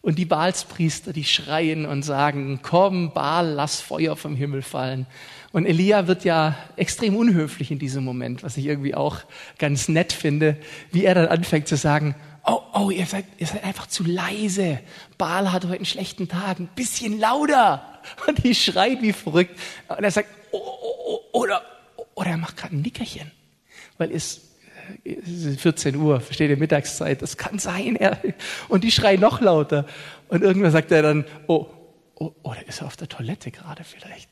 Und 0.00 0.16
die 0.16 0.26
Baalspriester, 0.26 1.12
die 1.12 1.24
schreien 1.24 1.84
und 1.84 2.04
sagen, 2.04 2.60
komm, 2.62 3.12
Baal, 3.12 3.50
lass 3.54 3.80
Feuer 3.80 4.14
vom 4.14 4.36
Himmel 4.36 4.62
fallen. 4.62 5.06
Und 5.50 5.66
Elia 5.66 6.06
wird 6.06 6.24
ja 6.24 6.56
extrem 6.76 7.16
unhöflich 7.16 7.72
in 7.72 7.80
diesem 7.80 8.04
Moment, 8.04 8.44
was 8.44 8.56
ich 8.56 8.66
irgendwie 8.66 8.94
auch 8.94 9.22
ganz 9.58 9.88
nett 9.88 10.12
finde, 10.12 10.58
wie 10.92 11.04
er 11.04 11.16
dann 11.16 11.26
anfängt 11.26 11.66
zu 11.66 11.76
sagen, 11.76 12.14
oh, 12.46 12.60
oh, 12.74 12.90
ihr 12.90 13.06
seid, 13.06 13.24
ihr 13.38 13.48
seid 13.48 13.64
einfach 13.64 13.88
zu 13.88 14.04
leise. 14.04 14.78
Baal 15.18 15.50
hat 15.50 15.64
heute 15.64 15.74
einen 15.74 15.84
schlechten 15.84 16.28
Tag, 16.28 16.60
ein 16.60 16.68
bisschen 16.76 17.18
lauter. 17.18 17.95
Und 18.26 18.42
die 18.42 18.54
schreit 18.54 19.02
wie 19.02 19.12
verrückt. 19.12 19.58
Und 19.88 20.02
er 20.02 20.10
sagt, 20.10 20.28
oh, 20.50 20.58
oh, 20.58 20.94
oh, 21.06 21.40
oder, 21.40 21.62
oder 22.14 22.30
er 22.30 22.36
macht 22.36 22.56
gerade 22.56 22.76
ein 22.76 22.82
Nickerchen, 22.82 23.30
weil 23.98 24.12
es 24.12 24.42
es 25.04 25.44
ist 25.44 25.60
14 25.60 25.96
Uhr, 25.96 26.20
versteht 26.20 26.50
ihr, 26.50 26.56
Mittagszeit, 26.56 27.22
das 27.22 27.36
kann 27.36 27.58
sein. 27.58 27.96
Er, 27.96 28.18
und 28.68 28.84
die 28.84 28.92
schreien 28.92 29.20
noch 29.20 29.40
lauter. 29.40 29.86
Und 30.28 30.42
irgendwann 30.42 30.70
sagt 30.70 30.92
er 30.92 31.02
dann, 31.02 31.24
oh, 31.46 31.66
oh, 32.14 32.32
oder 32.42 32.66
ist 32.66 32.80
er 32.80 32.86
auf 32.86 32.96
der 32.96 33.08
Toilette 33.08 33.50
gerade 33.50 33.84
vielleicht? 33.84 34.28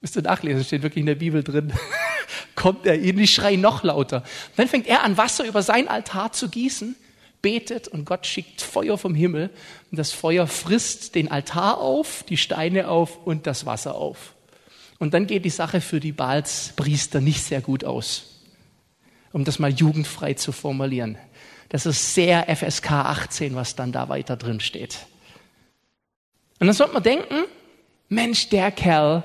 Müsst 0.00 0.16
ihr 0.16 0.22
nachlesen, 0.22 0.64
steht 0.64 0.82
wirklich 0.82 1.00
in 1.00 1.06
der 1.06 1.16
Bibel 1.16 1.42
drin. 1.42 1.72
Kommt 2.54 2.86
er 2.86 2.94
in 2.94 3.16
die 3.16 3.26
schreien 3.26 3.60
noch 3.60 3.82
lauter. 3.82 4.22
dann 4.56 4.68
fängt 4.68 4.86
er 4.86 5.02
an, 5.02 5.16
Wasser 5.16 5.44
über 5.44 5.62
sein 5.62 5.88
Altar 5.88 6.32
zu 6.32 6.48
gießen, 6.48 6.96
betet 7.42 7.88
und 7.88 8.04
Gott 8.04 8.26
schickt 8.26 8.60
Feuer 8.60 8.98
vom 8.98 9.14
Himmel. 9.14 9.50
Und 9.90 9.98
das 9.98 10.12
Feuer 10.12 10.46
frisst 10.46 11.14
den 11.14 11.30
Altar 11.30 11.78
auf, 11.78 12.24
die 12.28 12.36
Steine 12.36 12.88
auf 12.88 13.26
und 13.26 13.46
das 13.46 13.66
Wasser 13.66 13.94
auf. 13.94 14.34
Und 14.98 15.14
dann 15.14 15.26
geht 15.26 15.44
die 15.44 15.50
Sache 15.50 15.80
für 15.80 16.00
die 16.00 16.12
Balspriester 16.12 17.20
nicht 17.20 17.42
sehr 17.42 17.60
gut 17.60 17.84
aus 17.84 18.28
um 19.32 19.44
das 19.44 19.58
mal 19.58 19.70
jugendfrei 19.70 20.34
zu 20.34 20.52
formulieren. 20.52 21.18
Das 21.68 21.86
ist 21.86 22.14
sehr 22.14 22.54
FSK 22.54 22.90
18, 22.90 23.54
was 23.54 23.76
dann 23.76 23.92
da 23.92 24.08
weiter 24.08 24.36
drin 24.36 24.60
steht. 24.60 25.06
Und 26.58 26.66
dann 26.66 26.74
sollte 26.74 26.94
man 26.94 27.02
denken, 27.02 27.44
Mensch, 28.08 28.48
der 28.48 28.70
Kerl, 28.72 29.22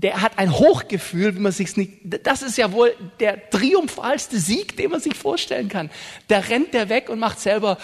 der 0.00 0.22
hat 0.22 0.38
ein 0.38 0.56
Hochgefühl, 0.56 1.34
wie 1.34 1.40
man 1.40 1.50
sich's 1.50 1.76
nicht, 1.76 1.92
das 2.04 2.42
ist 2.42 2.56
ja 2.56 2.70
wohl 2.70 2.94
der 3.18 3.50
triumphalste 3.50 4.38
Sieg, 4.38 4.76
den 4.76 4.92
man 4.92 5.00
sich 5.00 5.14
vorstellen 5.14 5.68
kann. 5.68 5.90
Da 6.28 6.38
rennt 6.38 6.72
der 6.72 6.88
weg 6.88 7.08
und 7.08 7.18
macht 7.18 7.40
selber, 7.40 7.78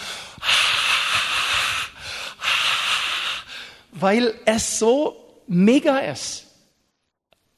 weil 3.91 4.33
es 4.45 4.79
so 4.79 5.43
mega 5.49 5.99
ist. 5.99 6.47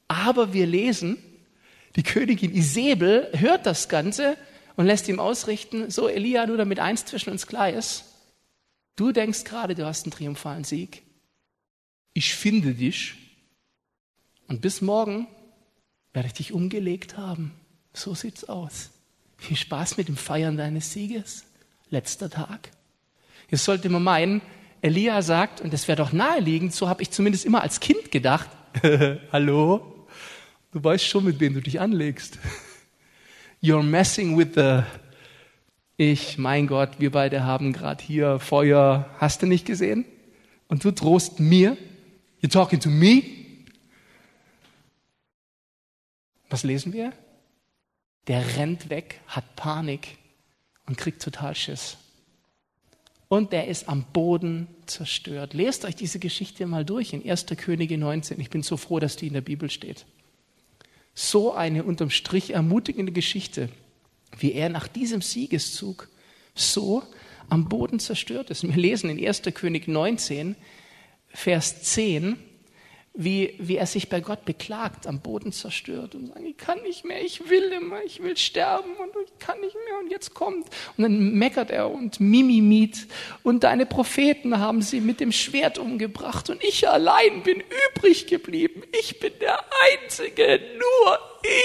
Aber 0.07 0.53
wir 0.53 0.65
lesen, 0.65 1.17
die 1.95 2.03
Königin 2.03 2.55
Isabel 2.55 3.29
hört 3.33 3.67
das 3.67 3.89
Ganze 3.89 4.37
und 4.75 4.87
lässt 4.87 5.07
ihm 5.07 5.19
ausrichten, 5.19 5.91
so 5.91 6.07
Elia, 6.07 6.47
nur 6.47 6.57
damit 6.57 6.79
eins 6.79 7.05
zwischen 7.05 7.29
uns 7.29 7.45
klar 7.45 7.69
ist, 7.69 8.05
du 8.95 9.11
denkst 9.11 9.43
gerade, 9.43 9.75
du 9.75 9.85
hast 9.85 10.05
einen 10.05 10.13
triumphalen 10.13 10.63
Sieg. 10.63 11.03
Ich 12.13 12.33
finde 12.33 12.73
dich 12.73 13.26
und 14.47 14.61
bis 14.61 14.81
morgen 14.81 15.27
werde 16.13 16.27
ich 16.27 16.33
dich 16.33 16.53
umgelegt 16.53 17.17
haben. 17.17 17.53
So 17.93 18.13
sieht's 18.13 18.45
aus. 18.45 18.91
Viel 19.37 19.57
Spaß 19.57 19.97
mit 19.97 20.07
dem 20.07 20.17
Feiern 20.17 20.57
deines 20.57 20.91
Sieges. 20.91 21.45
Letzter 21.89 22.29
Tag. 22.29 22.71
Jetzt 23.49 23.65
sollte 23.65 23.89
man 23.89 24.03
meinen, 24.03 24.41
Elia 24.81 25.21
sagt, 25.21 25.61
und 25.61 25.73
das 25.73 25.87
wäre 25.87 25.97
doch 25.97 26.11
naheliegend, 26.11 26.73
so 26.73 26.89
habe 26.89 27.01
ich 27.01 27.11
zumindest 27.11 27.45
immer 27.45 27.61
als 27.61 27.79
Kind 27.79 28.11
gedacht, 28.11 28.49
hallo, 29.31 29.97
Du 30.77 30.83
weißt 30.83 31.05
schon, 31.05 31.23
mit 31.25 31.39
wem 31.39 31.53
du 31.53 31.61
dich 31.61 31.79
anlegst. 31.79 32.37
You're 33.63 33.81
messing 33.81 34.37
with 34.37 34.49
the 34.55 34.83
ich, 35.95 36.37
mein 36.37 36.67
Gott, 36.67 36.99
wir 36.99 37.11
beide 37.11 37.45
haben 37.45 37.73
gerade 37.73 38.03
hier 38.03 38.37
Feuer, 38.37 39.09
hast 39.17 39.41
du 39.41 39.47
nicht 39.47 39.65
gesehen? 39.65 40.05
Und 40.67 40.83
du 40.83 40.91
drohst 40.91 41.39
mir? 41.39 41.77
You're 42.43 42.51
talking 42.51 42.79
to 42.81 42.89
me? 42.89 43.23
Was 46.49 46.63
lesen 46.63 46.93
wir? 46.93 47.13
Der 48.27 48.57
rennt 48.57 48.89
weg, 48.89 49.21
hat 49.27 49.55
Panik 49.55 50.17
und 50.85 50.97
kriegt 50.97 51.21
total 51.21 51.55
Schiss. 51.55 51.97
Und 53.29 53.51
der 53.51 53.67
ist 53.67 53.89
am 53.89 54.05
Boden 54.13 54.67
zerstört. 54.85 55.53
Lest 55.53 55.83
euch 55.83 55.95
diese 55.95 56.19
Geschichte 56.19 56.65
mal 56.65 56.85
durch 56.85 57.13
in 57.13 57.29
1. 57.29 57.45
Könige 57.57 57.97
19. 57.97 58.39
Ich 58.39 58.49
bin 58.49 58.63
so 58.63 58.77
froh, 58.77 58.99
dass 58.99 59.17
die 59.17 59.27
in 59.27 59.33
der 59.33 59.41
Bibel 59.41 59.69
steht 59.69 60.05
so 61.17 61.51
eine 61.51 61.83
unterm 61.83 62.11
Strich 62.11 62.51
ermutigende 62.51 63.11
Geschichte, 63.11 63.69
wie 64.37 64.53
er 64.53 64.69
nach 64.69 64.87
diesem 64.87 65.23
Siegeszug 65.23 66.09
so 66.53 67.01
am 67.49 67.67
Boden 67.69 67.99
zerstört 67.99 68.51
ist. 68.51 68.61
Wir 68.61 68.75
lesen 68.75 69.09
in 69.09 69.25
1. 69.25 69.41
König 69.55 69.87
19, 69.87 70.55
Vers 71.29 71.81
10, 71.81 72.37
wie, 73.19 73.55
wie 73.57 73.77
er 73.77 73.87
sich 73.87 74.09
bei 74.09 74.19
Gott 74.19 74.45
beklagt, 74.45 75.07
am 75.07 75.19
Boden 75.21 75.51
zerstört 75.51 76.13
und 76.13 76.27
sagt, 76.27 76.39
ich 76.45 76.55
kann 76.55 76.83
nicht 76.83 77.03
mehr, 77.03 77.19
ich 77.25 77.49
will 77.49 77.71
immer, 77.71 78.03
ich 78.03 78.21
will 78.21 78.37
sterben 78.37 78.91
und 78.91 79.09
ich 79.25 79.39
kann 79.39 79.59
nicht 79.59 79.73
mehr 79.73 79.99
und 79.99 80.11
jetzt 80.11 80.35
kommt. 80.35 80.67
Und 80.95 81.03
dann 81.03 81.33
meckert 81.33 81.71
er 81.71 81.89
und 81.89 82.19
mimimit 82.19 83.07
und 83.41 83.63
deine 83.63 83.87
Propheten 83.87 84.59
haben 84.59 84.83
sie 84.83 85.01
mit 85.01 85.19
dem 85.19 85.31
Schwert 85.31 85.79
umgebracht 85.79 86.51
und 86.51 86.63
ich 86.63 86.87
allein 86.87 87.41
bin 87.41 87.63
übrig 87.95 88.27
geblieben. 88.27 88.83
Ich 88.99 89.19
bin 89.19 89.33
der 89.41 89.59
Einzige, 90.03 90.61
nur 90.77 91.19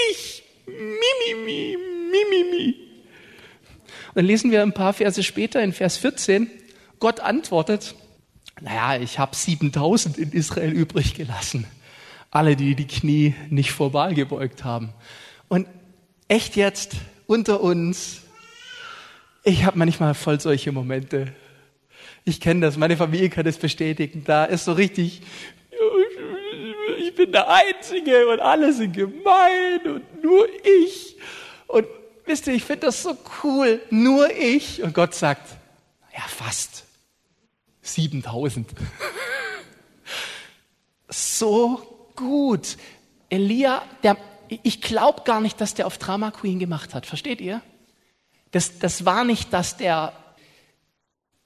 ich. 0.09 0.43
Mimimi, 0.65 1.77
mimimi. 2.09 2.75
Und 4.07 4.15
dann 4.15 4.25
lesen 4.25 4.49
wir 4.49 4.63
ein 4.63 4.73
paar 4.73 4.93
Verse 4.93 5.21
später 5.21 5.61
in 5.61 5.71
Vers 5.71 5.97
14, 5.97 6.49
Gott 6.99 7.19
antwortet, 7.19 7.93
naja, 8.63 9.01
ich 9.01 9.19
habe 9.19 9.35
7000 9.35 10.17
in 10.17 10.31
Israel 10.31 10.71
übrig 10.71 11.15
gelassen. 11.15 11.67
Alle, 12.31 12.55
die 12.55 12.75
die 12.75 12.87
Knie 12.87 13.35
nicht 13.49 13.73
vor 13.73 13.93
Wahl 13.93 14.13
gebeugt 14.13 14.63
haben. 14.63 14.93
Und 15.49 15.67
echt 16.29 16.55
jetzt 16.55 16.93
unter 17.27 17.59
uns, 17.59 18.21
ich 19.43 19.65
habe 19.65 19.77
manchmal 19.77 20.13
voll 20.13 20.39
solche 20.39 20.71
Momente. 20.71 21.33
Ich 22.23 22.39
kenne 22.39 22.61
das, 22.61 22.77
meine 22.77 22.95
Familie 22.95 23.29
kann 23.29 23.43
das 23.43 23.57
bestätigen. 23.57 24.23
Da 24.23 24.45
ist 24.45 24.63
so 24.63 24.71
richtig, 24.71 25.21
ich 26.99 27.13
bin 27.15 27.33
der 27.33 27.49
Einzige 27.49 28.29
und 28.29 28.39
alle 28.39 28.71
sind 28.71 28.93
gemein 28.93 29.81
und 29.85 30.23
nur 30.23 30.47
ich. 30.63 31.17
Und 31.67 31.85
wisst 32.25 32.47
ihr, 32.47 32.53
ich 32.53 32.63
finde 32.63 32.85
das 32.85 33.03
so 33.03 33.17
cool, 33.43 33.81
nur 33.89 34.31
ich. 34.31 34.81
Und 34.81 34.93
Gott 34.93 35.13
sagt, 35.13 35.49
ja, 36.13 36.23
fast. 36.29 36.85
7000. 37.83 38.67
so 41.09 42.09
gut. 42.15 42.77
Elia, 43.29 43.83
der, 44.03 44.17
ich 44.63 44.81
glaube 44.81 45.21
gar 45.25 45.41
nicht, 45.41 45.61
dass 45.61 45.73
der 45.73 45.87
auf 45.87 45.97
Drama 45.97 46.31
Queen 46.31 46.59
gemacht 46.59 46.93
hat. 46.93 47.05
Versteht 47.05 47.41
ihr? 47.41 47.61
Das, 48.51 48.79
das 48.79 49.05
war 49.05 49.23
nicht, 49.23 49.51
dass 49.51 49.77
der, 49.77 50.13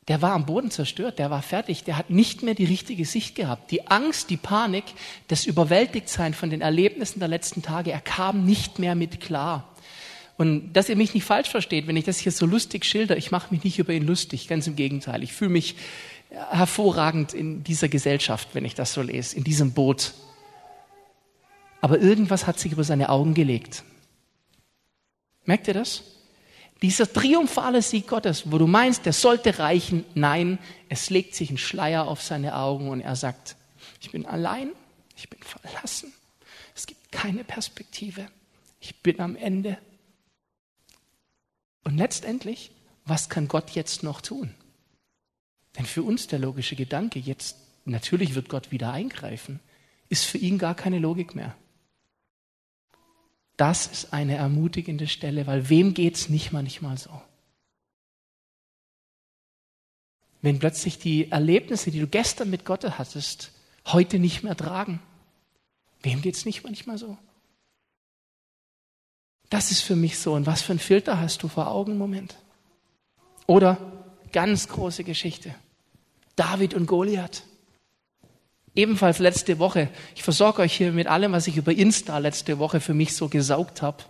der 0.07 0.21
war 0.21 0.33
am 0.33 0.45
Boden 0.45 0.71
zerstört, 0.71 1.19
der 1.19 1.29
war 1.29 1.41
fertig, 1.41 1.83
der 1.83 1.97
hat 1.97 2.09
nicht 2.09 2.43
mehr 2.43 2.53
die 2.53 2.65
richtige 2.65 3.05
Sicht 3.05 3.35
gehabt. 3.35 3.71
Die 3.71 3.87
Angst, 3.87 4.29
die 4.29 4.37
Panik, 4.37 4.83
das 5.27 5.45
Überwältigtsein 5.45 6.33
von 6.33 6.49
den 6.49 6.61
Erlebnissen 6.61 7.19
der 7.19 7.29
letzten 7.29 7.61
Tage, 7.61 7.91
er 7.91 8.01
kam 8.01 8.45
nicht 8.45 8.79
mehr 8.79 8.95
mit 8.95 9.21
klar. 9.21 9.73
Und 10.37 10.73
dass 10.73 10.87
ihr 10.87 10.95
mich 10.95 11.13
nicht 11.13 11.23
falsch 11.23 11.49
versteht, 11.49 11.87
wenn 11.87 11.97
ich 11.97 12.05
das 12.05 12.19
hier 12.19 12.31
so 12.31 12.45
lustig 12.45 12.85
schilder, 12.85 13.17
ich 13.17 13.31
mache 13.31 13.53
mich 13.53 13.63
nicht 13.63 13.79
über 13.79 13.93
ihn 13.93 14.05
lustig, 14.05 14.47
ganz 14.47 14.67
im 14.67 14.75
Gegenteil. 14.75 15.23
Ich 15.23 15.33
fühle 15.33 15.49
mich 15.49 15.75
hervorragend 16.29 17.33
in 17.33 17.63
dieser 17.63 17.87
Gesellschaft, 17.87 18.49
wenn 18.53 18.65
ich 18.65 18.75
das 18.75 18.93
so 18.93 19.01
lese, 19.01 19.35
in 19.35 19.43
diesem 19.43 19.71
Boot. 19.71 20.13
Aber 21.81 21.99
irgendwas 21.99 22.47
hat 22.47 22.59
sich 22.59 22.71
über 22.71 22.83
seine 22.83 23.09
Augen 23.09 23.33
gelegt. 23.33 23.83
Merkt 25.45 25.67
ihr 25.67 25.73
das? 25.73 26.03
Dieser 26.81 27.11
triumphale 27.11 27.81
Sieg 27.81 28.07
Gottes, 28.07 28.51
wo 28.51 28.57
du 28.57 28.67
meinst, 28.67 29.05
der 29.05 29.13
sollte 29.13 29.57
reichen, 29.57 30.05
nein, 30.13 30.59
es 30.89 31.09
legt 31.09 31.33
sich 31.33 31.49
ein 31.49 31.57
Schleier 31.57 32.07
auf 32.07 32.21
seine 32.21 32.55
Augen 32.55 32.89
und 32.89 33.01
er 33.01 33.15
sagt, 33.15 33.55
ich 33.99 34.11
bin 34.11 34.25
allein, 34.25 34.71
ich 35.15 35.29
bin 35.29 35.39
verlassen, 35.41 36.13
es 36.75 36.85
gibt 36.85 37.11
keine 37.11 37.43
Perspektive, 37.43 38.27
ich 38.79 39.01
bin 39.01 39.19
am 39.19 39.35
Ende. 39.35 39.79
Und 41.83 41.97
letztendlich, 41.97 42.71
was 43.05 43.29
kann 43.29 43.47
Gott 43.47 43.71
jetzt 43.71 44.03
noch 44.03 44.21
tun? 44.21 44.53
Denn 45.77 45.85
für 45.85 46.03
uns 46.03 46.27
der 46.27 46.39
logische 46.39 46.75
Gedanke, 46.75 47.19
jetzt 47.19 47.57
natürlich 47.85 48.35
wird 48.35 48.49
Gott 48.49 48.71
wieder 48.71 48.91
eingreifen, 48.91 49.59
ist 50.09 50.25
für 50.25 50.37
ihn 50.37 50.57
gar 50.57 50.75
keine 50.75 50.99
Logik 50.99 51.35
mehr. 51.35 51.55
Das 53.57 53.87
ist 53.87 54.13
eine 54.13 54.35
ermutigende 54.35 55.07
Stelle, 55.07 55.47
weil 55.47 55.69
wem 55.69 55.93
geht's 55.93 56.29
nicht 56.29 56.51
manchmal 56.51 56.97
so? 56.97 57.21
Wenn 60.41 60.59
plötzlich 60.59 60.99
die 60.99 61.31
Erlebnisse, 61.31 61.91
die 61.91 61.99
du 61.99 62.07
gestern 62.07 62.49
mit 62.49 62.65
Gott 62.65 62.83
hattest, 62.83 63.51
heute 63.87 64.19
nicht 64.19 64.43
mehr 64.43 64.55
tragen. 64.55 65.01
Wem 66.03 66.21
geht's 66.21 66.45
nicht 66.45 66.63
manchmal 66.63 66.97
so? 66.97 67.17
Das 69.49 69.71
ist 69.71 69.81
für 69.81 69.95
mich 69.95 70.19
so. 70.19 70.33
Und 70.33 70.45
was 70.45 70.61
für 70.61 70.73
ein 70.73 70.79
Filter 70.79 71.19
hast 71.19 71.41
du 71.41 71.47
vor 71.47 71.67
Augen 71.67 71.93
im 71.93 71.97
Moment? 71.97 72.37
Oder 73.47 73.77
ganz 74.31 74.67
große 74.67 75.03
Geschichte. 75.03 75.55
David 76.37 76.73
und 76.73 76.85
Goliath. 76.85 77.43
Ebenfalls 78.75 79.17
letzte 79.17 79.59
Woche. 79.59 79.89
Ich 80.15 80.23
versorge 80.23 80.61
euch 80.61 80.77
hier 80.77 80.91
mit 80.91 81.07
allem, 81.07 81.31
was 81.31 81.47
ich 81.47 81.57
über 81.57 81.73
Insta 81.73 82.19
letzte 82.19 82.59
Woche 82.59 82.79
für 82.79 82.93
mich 82.93 83.15
so 83.15 83.27
gesaugt 83.27 83.81
habe. 83.81 84.03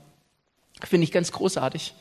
Finde 0.83 1.05
ich 1.05 1.11
ganz 1.11 1.31
großartig. 1.31 1.95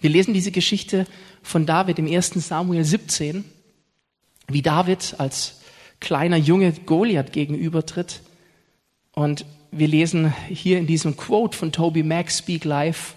Wir 0.00 0.10
lesen 0.10 0.34
diese 0.34 0.50
Geschichte 0.50 1.06
von 1.42 1.66
David 1.66 2.00
im 2.00 2.06
1. 2.06 2.30
Samuel 2.34 2.84
17, 2.84 3.44
wie 4.48 4.62
David 4.62 5.14
als 5.18 5.60
kleiner 6.00 6.36
Junge 6.36 6.72
Goliath 6.72 7.32
gegenübertritt. 7.32 8.22
Und 9.12 9.46
wir 9.70 9.86
lesen 9.86 10.34
hier 10.48 10.78
in 10.78 10.88
diesem 10.88 11.16
Quote 11.16 11.56
von 11.56 11.70
Toby 11.70 12.02
Mack, 12.02 12.32
Speak 12.32 12.64
Life. 12.64 13.14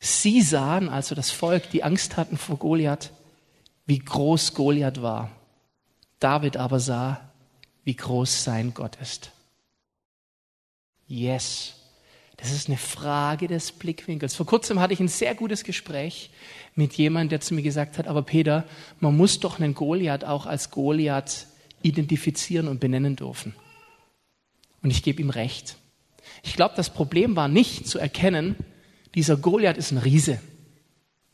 Sie 0.00 0.42
sahen, 0.42 0.90
also 0.90 1.14
das 1.14 1.30
Volk, 1.30 1.70
die 1.70 1.82
Angst 1.82 2.18
hatten 2.18 2.36
vor 2.36 2.56
Goliath, 2.56 3.10
wie 3.86 3.98
groß 3.98 4.54
Goliath 4.54 5.02
war. 5.02 5.30
David 6.18 6.56
aber 6.56 6.80
sah, 6.80 7.32
wie 7.84 7.96
groß 7.96 8.44
sein 8.44 8.74
Gott 8.74 8.96
ist. 9.00 9.32
Yes. 11.06 11.74
Das 12.36 12.50
ist 12.52 12.68
eine 12.68 12.78
Frage 12.78 13.46
des 13.46 13.70
Blickwinkels. 13.70 14.34
Vor 14.34 14.46
kurzem 14.46 14.80
hatte 14.80 14.94
ich 14.94 15.00
ein 15.00 15.08
sehr 15.08 15.34
gutes 15.34 15.62
Gespräch 15.62 16.30
mit 16.74 16.94
jemandem, 16.94 17.30
der 17.30 17.40
zu 17.40 17.54
mir 17.54 17.62
gesagt 17.62 17.98
hat, 17.98 18.08
aber 18.08 18.22
Peter, 18.22 18.64
man 18.98 19.16
muss 19.16 19.38
doch 19.38 19.60
einen 19.60 19.74
Goliath 19.74 20.24
auch 20.24 20.46
als 20.46 20.70
Goliath 20.70 21.46
identifizieren 21.82 22.68
und 22.68 22.80
benennen 22.80 23.14
dürfen. 23.14 23.54
Und 24.82 24.90
ich 24.90 25.02
gebe 25.02 25.22
ihm 25.22 25.30
recht. 25.30 25.76
Ich 26.42 26.54
glaube, 26.54 26.74
das 26.76 26.90
Problem 26.90 27.36
war 27.36 27.48
nicht 27.48 27.86
zu 27.86 27.98
erkennen, 27.98 28.56
dieser 29.14 29.36
Goliath 29.36 29.76
ist 29.76 29.92
ein 29.92 29.98
Riese. 29.98 30.40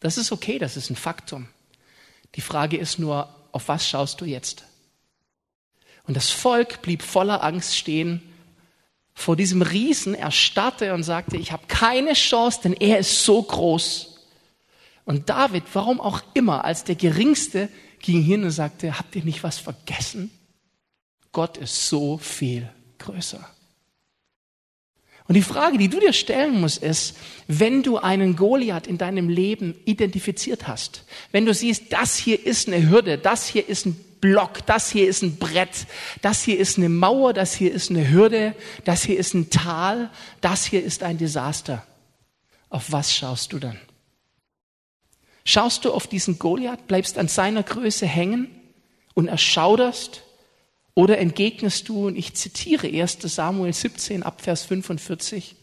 Das 0.01 0.19
ist 0.19 0.33
okay, 0.33 0.59
das 0.59 0.77
ist 0.77 0.91
ein 0.91 0.97
Faktum. 0.97 1.49
Die 2.35 2.41
Frage 2.41 2.77
ist 2.77 2.99
nur, 2.99 3.35
auf 3.53 3.69
was 3.69 3.89
schaust 3.89 4.21
du 4.21 4.25
jetzt? 4.25 4.65
Und 6.07 6.17
das 6.17 6.31
Volk 6.31 6.83
blieb 6.83 7.03
voller 7.03 7.43
Angst 7.45 7.77
stehen 7.77 8.23
vor 9.19 9.35
diesem 9.35 9.63
Riesen, 9.63 10.15
er 10.15 10.31
starrte 10.31 10.95
und 10.95 11.03
sagte, 11.03 11.37
ich 11.37 11.51
habe 11.51 11.67
keine 11.67 12.13
Chance, 12.13 12.61
denn 12.63 12.73
er 12.73 13.01
ist 13.01 13.25
so 13.25 13.43
groß. 13.43 14.17
Und 15.05 15.29
David, 15.29 15.65
warum 15.73 16.01
auch 16.01 16.23
immer, 16.35 16.65
als 16.65 16.85
der 16.85 16.95
Geringste, 16.95 17.69
ging 17.99 18.23
hin 18.23 18.45
und 18.45 18.53
sagte, 18.53 18.97
habt 18.97 19.17
ihr 19.17 19.25
nicht 19.25 19.43
was 19.43 19.59
vergessen? 19.59 20.31
Gott 21.33 21.57
ist 21.57 21.89
so 21.89 22.17
viel 22.19 22.71
größer. 22.99 23.45
Und 25.29 25.35
die 25.35 25.43
Frage, 25.43 25.77
die 25.77 25.89
du 25.89 26.01
dir 26.01 26.15
stellen 26.15 26.59
musst, 26.59 26.83
ist, 26.83 27.15
wenn 27.47 27.83
du 27.83 27.99
einen 27.99 28.35
Goliath 28.35 28.87
in 28.87 28.97
deinem 28.97 29.29
Leben 29.29 29.75
identifiziert 29.85 30.67
hast, 30.67 31.05
wenn 31.33 31.45
du 31.45 31.53
siehst, 31.53 31.93
das 31.93 32.17
hier 32.17 32.45
ist 32.45 32.67
eine 32.67 32.89
Hürde, 32.89 33.19
das 33.19 33.47
hier 33.47 33.69
ist 33.69 33.85
ein 33.85 33.95
Block, 34.23 34.65
das 34.65 34.91
hier 34.91 35.07
ist 35.07 35.23
ein 35.23 35.37
Brett, 35.37 35.87
das 36.23 36.43
hier 36.43 36.59
ist 36.59 36.79
eine 36.79 36.89
Mauer, 36.89 37.35
das 37.35 37.55
hier 37.55 37.73
ist 37.73 37.91
eine 37.91 38.11
Hürde, 38.11 38.55
das 38.85 39.03
hier 39.05 39.19
ist 39.19 39.35
ein 39.35 39.51
Tal, 39.51 40.11
das 40.41 40.65
hier 40.65 40.83
ist 40.83 41.03
ein 41.03 41.19
Desaster. 41.19 41.87
Auf 42.71 42.91
was 42.91 43.15
schaust 43.15 43.53
du 43.53 43.59
dann? 43.59 43.79
Schaust 45.45 45.85
du 45.85 45.93
auf 45.93 46.07
diesen 46.07 46.39
Goliath, 46.39 46.87
bleibst 46.87 47.19
an 47.19 47.29
seiner 47.29 47.63
Größe 47.63 48.07
hängen 48.07 48.49
und 49.13 49.29
erschauderst? 49.29 50.23
Oder 50.99 51.19
entgegnest 51.19 51.89
du, 51.89 52.09
und 52.09 52.19
ich 52.19 52.35
zitiere 52.35 52.89
1 52.89 53.19
Samuel 53.23 53.73
17 53.73 54.25
ab 54.25 54.41
Vers 54.43 54.65
45, 54.65 55.55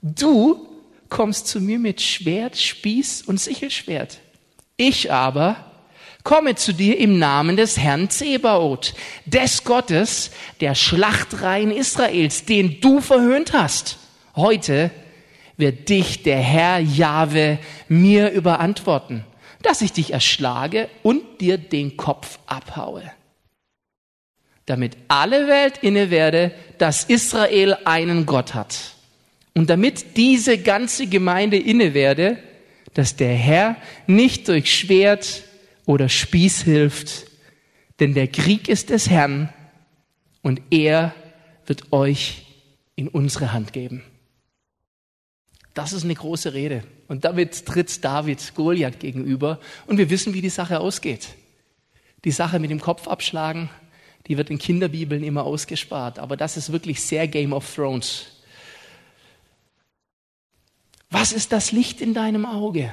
du 0.00 0.68
kommst 1.08 1.48
zu 1.48 1.60
mir 1.60 1.80
mit 1.80 2.00
Schwert, 2.00 2.56
Spieß 2.56 3.22
und 3.22 3.40
Sichelschwert. 3.40 4.20
Ich 4.76 5.10
aber 5.10 5.56
komme 6.22 6.54
zu 6.54 6.72
dir 6.72 6.98
im 6.98 7.18
Namen 7.18 7.56
des 7.56 7.78
Herrn 7.78 8.10
Zebaoth, 8.10 8.94
des 9.26 9.64
Gottes 9.64 10.30
der 10.60 10.76
Schlachtreihen 10.76 11.72
Israels, 11.72 12.44
den 12.44 12.80
du 12.80 13.00
verhöhnt 13.00 13.52
hast. 13.52 13.98
Heute 14.36 14.92
wird 15.56 15.88
dich 15.88 16.22
der 16.22 16.38
Herr 16.38 16.78
Jahwe 16.78 17.58
mir 17.88 18.30
überantworten, 18.30 19.24
dass 19.62 19.82
ich 19.82 19.90
dich 19.90 20.12
erschlage 20.12 20.88
und 21.02 21.40
dir 21.40 21.58
den 21.58 21.96
Kopf 21.96 22.38
abhaue. 22.46 23.02
Damit 24.68 24.96
alle 25.08 25.48
Welt 25.48 25.78
inne 25.82 26.10
werde, 26.10 26.52
dass 26.78 27.04
Israel 27.04 27.76
einen 27.84 28.26
Gott 28.26 28.54
hat. 28.54 28.94
Und 29.54 29.70
damit 29.70 30.16
diese 30.16 30.58
ganze 30.58 31.06
Gemeinde 31.06 31.58
inne 31.58 31.94
werde, 31.94 32.38
dass 32.94 33.16
der 33.16 33.34
Herr 33.34 33.76
nicht 34.06 34.48
durch 34.48 34.74
Schwert, 34.74 35.44
oder 35.88 36.10
Spieß 36.10 36.62
hilft, 36.62 37.24
denn 37.98 38.12
der 38.12 38.28
Krieg 38.28 38.68
ist 38.68 38.90
des 38.90 39.08
Herrn 39.08 39.48
und 40.42 40.60
er 40.70 41.14
wird 41.64 41.94
euch 41.94 42.44
in 42.94 43.08
unsere 43.08 43.54
Hand 43.54 43.72
geben. 43.72 44.04
Das 45.72 45.94
ist 45.94 46.04
eine 46.04 46.14
große 46.14 46.52
Rede. 46.52 46.84
Und 47.08 47.24
damit 47.24 47.64
tritt 47.64 48.04
David 48.04 48.54
Goliath 48.54 49.00
gegenüber 49.00 49.60
und 49.86 49.96
wir 49.96 50.10
wissen, 50.10 50.34
wie 50.34 50.42
die 50.42 50.50
Sache 50.50 50.78
ausgeht. 50.78 51.28
Die 52.26 52.32
Sache 52.32 52.58
mit 52.58 52.70
dem 52.70 52.80
Kopf 52.80 53.08
abschlagen, 53.08 53.70
die 54.28 54.36
wird 54.36 54.50
in 54.50 54.58
Kinderbibeln 54.58 55.24
immer 55.24 55.44
ausgespart, 55.44 56.18
aber 56.18 56.36
das 56.36 56.56
ist 56.56 56.70
wirklich 56.70 57.00
sehr 57.00 57.26
Game 57.26 57.52
of 57.54 57.74
Thrones. 57.74 58.26
Was 61.10 61.32
ist 61.32 61.52
das 61.52 61.72
Licht 61.72 62.02
in 62.02 62.12
deinem 62.12 62.44
Auge? 62.44 62.92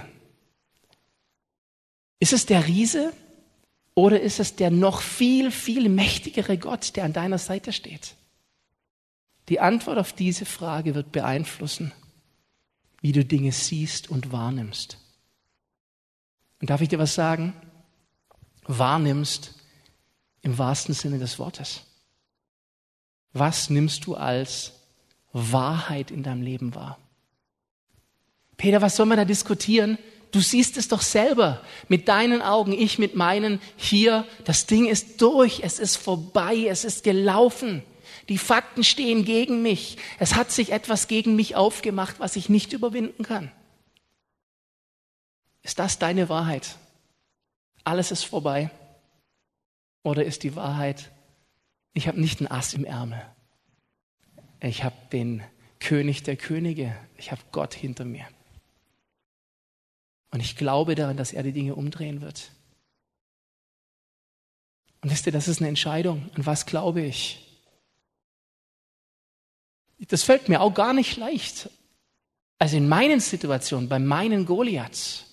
Ist 2.20 2.32
es 2.32 2.46
der 2.46 2.66
Riese 2.66 3.12
oder 3.94 4.22
ist 4.22 4.40
es 4.40 4.56
der 4.56 4.72
noch 4.72 5.02
viel, 5.02 5.52
viel 5.52 5.90
mächtigere 5.90 6.58
Gott, 6.58 6.96
der 6.96 7.04
an 7.04 7.12
deiner 7.12 7.38
Seite 7.38 7.74
steht? 7.74 8.16
Die 9.50 9.60
Antwort 9.60 9.98
auf 9.98 10.14
diese 10.14 10.46
Frage 10.46 10.96
wird 10.96 11.12
beeinflussen, 11.12 11.92
wie 13.02 13.12
du 13.12 13.26
Dinge 13.26 13.52
siehst 13.52 14.10
und 14.10 14.32
wahrnimmst. 14.32 14.98
Und 16.62 16.70
darf 16.70 16.80
ich 16.80 16.88
dir 16.88 16.98
was 16.98 17.14
sagen? 17.14 17.54
Wahrnimmst 18.64 19.55
im 20.46 20.60
wahrsten 20.60 20.94
Sinne 20.94 21.18
des 21.18 21.40
Wortes. 21.40 21.82
Was 23.34 23.70
nimmst 23.72 24.06
du 24.06 24.14
als 24.14 24.74
Wahrheit 25.34 26.12
in 26.12 26.22
deinem 26.22 26.44
Leben 26.44 26.76
wahr? 26.76 27.00
Peter, 28.56 28.82
was 28.82 28.96
soll 28.96 29.08
man 29.08 29.18
da 29.18 29.26
diskutieren? 29.26 29.98
Du 30.32 30.40
siehst 30.40 30.78
es 30.78 30.88
doch 30.88 31.02
selber 31.02 31.62
mit 31.88 32.08
deinen 32.08 32.44
Augen, 32.44 32.74
ich 32.74 33.00
mit 33.00 33.16
meinen. 33.16 33.60
Hier, 33.76 34.26
das 34.46 34.68
Ding 34.68 34.86
ist 34.86 35.20
durch, 35.22 35.62
es 35.64 35.80
ist 35.80 35.96
vorbei, 35.96 36.68
es 36.70 36.86
ist 36.86 37.04
gelaufen. 37.04 37.82
Die 38.30 38.38
Fakten 38.38 38.84
stehen 38.84 39.26
gegen 39.26 39.64
mich. 39.64 39.98
Es 40.20 40.36
hat 40.36 40.52
sich 40.52 40.72
etwas 40.72 41.08
gegen 41.08 41.36
mich 41.36 41.56
aufgemacht, 41.56 42.20
was 42.20 42.36
ich 42.36 42.50
nicht 42.50 42.72
überwinden 42.72 43.24
kann. 43.24 43.52
Ist 45.64 45.80
das 45.80 45.98
deine 45.98 46.30
Wahrheit? 46.30 46.78
Alles 47.84 48.12
ist 48.12 48.26
vorbei. 48.26 48.70
Oder 50.06 50.24
ist 50.24 50.44
die 50.44 50.56
Wahrheit, 50.56 51.12
ich 51.94 52.08
habe 52.08 52.22
nicht 52.22 52.40
ein 52.40 52.46
Ass 52.46 52.76
im 52.76 52.86
Ärmel. 52.86 53.20
Ich 54.60 54.84
habe 54.84 54.96
den 55.12 55.44
König 55.80 56.22
der 56.22 56.36
Könige. 56.36 56.96
Ich 57.18 57.32
habe 57.32 57.42
Gott 57.52 57.74
hinter 57.74 58.06
mir. 58.06 58.28
Und 60.30 60.42
ich 60.42 60.58
glaube 60.58 60.94
daran, 60.94 61.18
dass 61.18 61.34
er 61.34 61.42
die 61.42 61.54
Dinge 61.54 61.74
umdrehen 61.74 62.22
wird. 62.22 62.52
Und 65.02 65.10
wisst 65.10 65.26
ihr, 65.26 65.32
das 65.32 65.48
ist 65.48 65.60
eine 65.60 65.70
Entscheidung. 65.70 66.30
An 66.36 66.46
was 66.46 66.68
glaube 66.68 67.02
ich? 67.02 67.44
Das 70.08 70.22
fällt 70.22 70.50
mir 70.50 70.62
auch 70.62 70.76
gar 70.76 70.94
nicht 70.94 71.18
leicht. 71.18 71.72
Also 72.60 72.78
in 72.78 72.88
meinen 72.88 73.22
Situationen, 73.22 73.90
bei 73.90 73.98
meinen 73.98 74.46
Goliaths, 74.46 75.26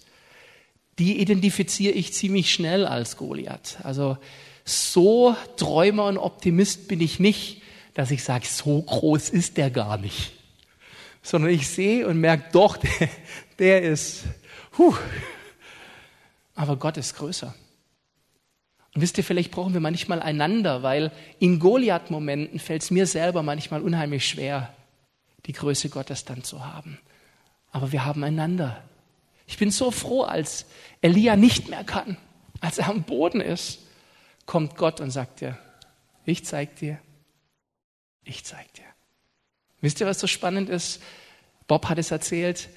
die 0.98 1.20
identifiziere 1.20 1.92
ich 1.92 2.14
ziemlich 2.14 2.54
schnell 2.54 2.86
als 2.86 3.18
Goliath. 3.18 3.76
Also 3.82 4.16
so 4.64 5.36
Träumer 5.56 6.06
und 6.06 6.18
Optimist 6.18 6.88
bin 6.88 7.00
ich 7.00 7.18
nicht, 7.18 7.62
dass 7.94 8.10
ich 8.10 8.22
sage, 8.22 8.46
so 8.46 8.82
groß 8.82 9.28
ist 9.30 9.56
der 9.56 9.70
gar 9.70 9.98
nicht. 9.98 10.32
Sondern 11.22 11.50
ich 11.50 11.68
sehe 11.68 12.06
und 12.06 12.18
merke, 12.18 12.44
doch, 12.52 12.76
der, 12.78 13.08
der 13.58 13.82
ist 13.82 14.24
Puh. 14.72 14.94
Aber 16.54 16.76
Gott 16.76 16.96
ist 16.96 17.14
größer. 17.14 17.54
Und 18.94 19.00
wisst 19.00 19.16
ihr, 19.16 19.24
vielleicht 19.24 19.52
brauchen 19.52 19.72
wir 19.72 19.80
manchmal 19.80 20.20
einander, 20.20 20.82
weil 20.82 21.12
in 21.38 21.58
Goliath-Momenten 21.58 22.58
fällt 22.58 22.82
es 22.82 22.90
mir 22.90 23.06
selber 23.06 23.42
manchmal 23.42 23.82
unheimlich 23.82 24.26
schwer, 24.26 24.74
die 25.46 25.52
Größe 25.52 25.88
Gottes 25.88 26.24
dann 26.24 26.42
zu 26.42 26.66
haben. 26.66 26.98
Aber 27.70 27.92
wir 27.92 28.04
haben 28.04 28.22
einander. 28.24 28.82
Ich 29.46 29.56
bin 29.56 29.70
so 29.70 29.90
froh, 29.90 30.22
als 30.22 30.66
Elia 31.00 31.36
nicht 31.36 31.68
mehr 31.68 31.84
kann, 31.84 32.16
als 32.60 32.78
er 32.78 32.88
am 32.88 33.02
Boden 33.02 33.40
ist, 33.40 33.80
kommt 34.46 34.76
Gott 34.76 35.00
und 35.00 35.10
sagt 35.10 35.40
dir, 35.40 35.58
ich 36.24 36.44
zeig 36.44 36.76
dir, 36.76 36.98
ich 38.24 38.44
zeig 38.44 38.72
dir. 38.74 38.84
Wisst 39.80 40.00
ihr, 40.00 40.06
was 40.06 40.20
so 40.20 40.26
spannend 40.26 40.68
ist? 40.68 41.02
Bob 41.66 41.88
hat 41.88 41.98
es 41.98 42.10
erzählt, 42.10 42.68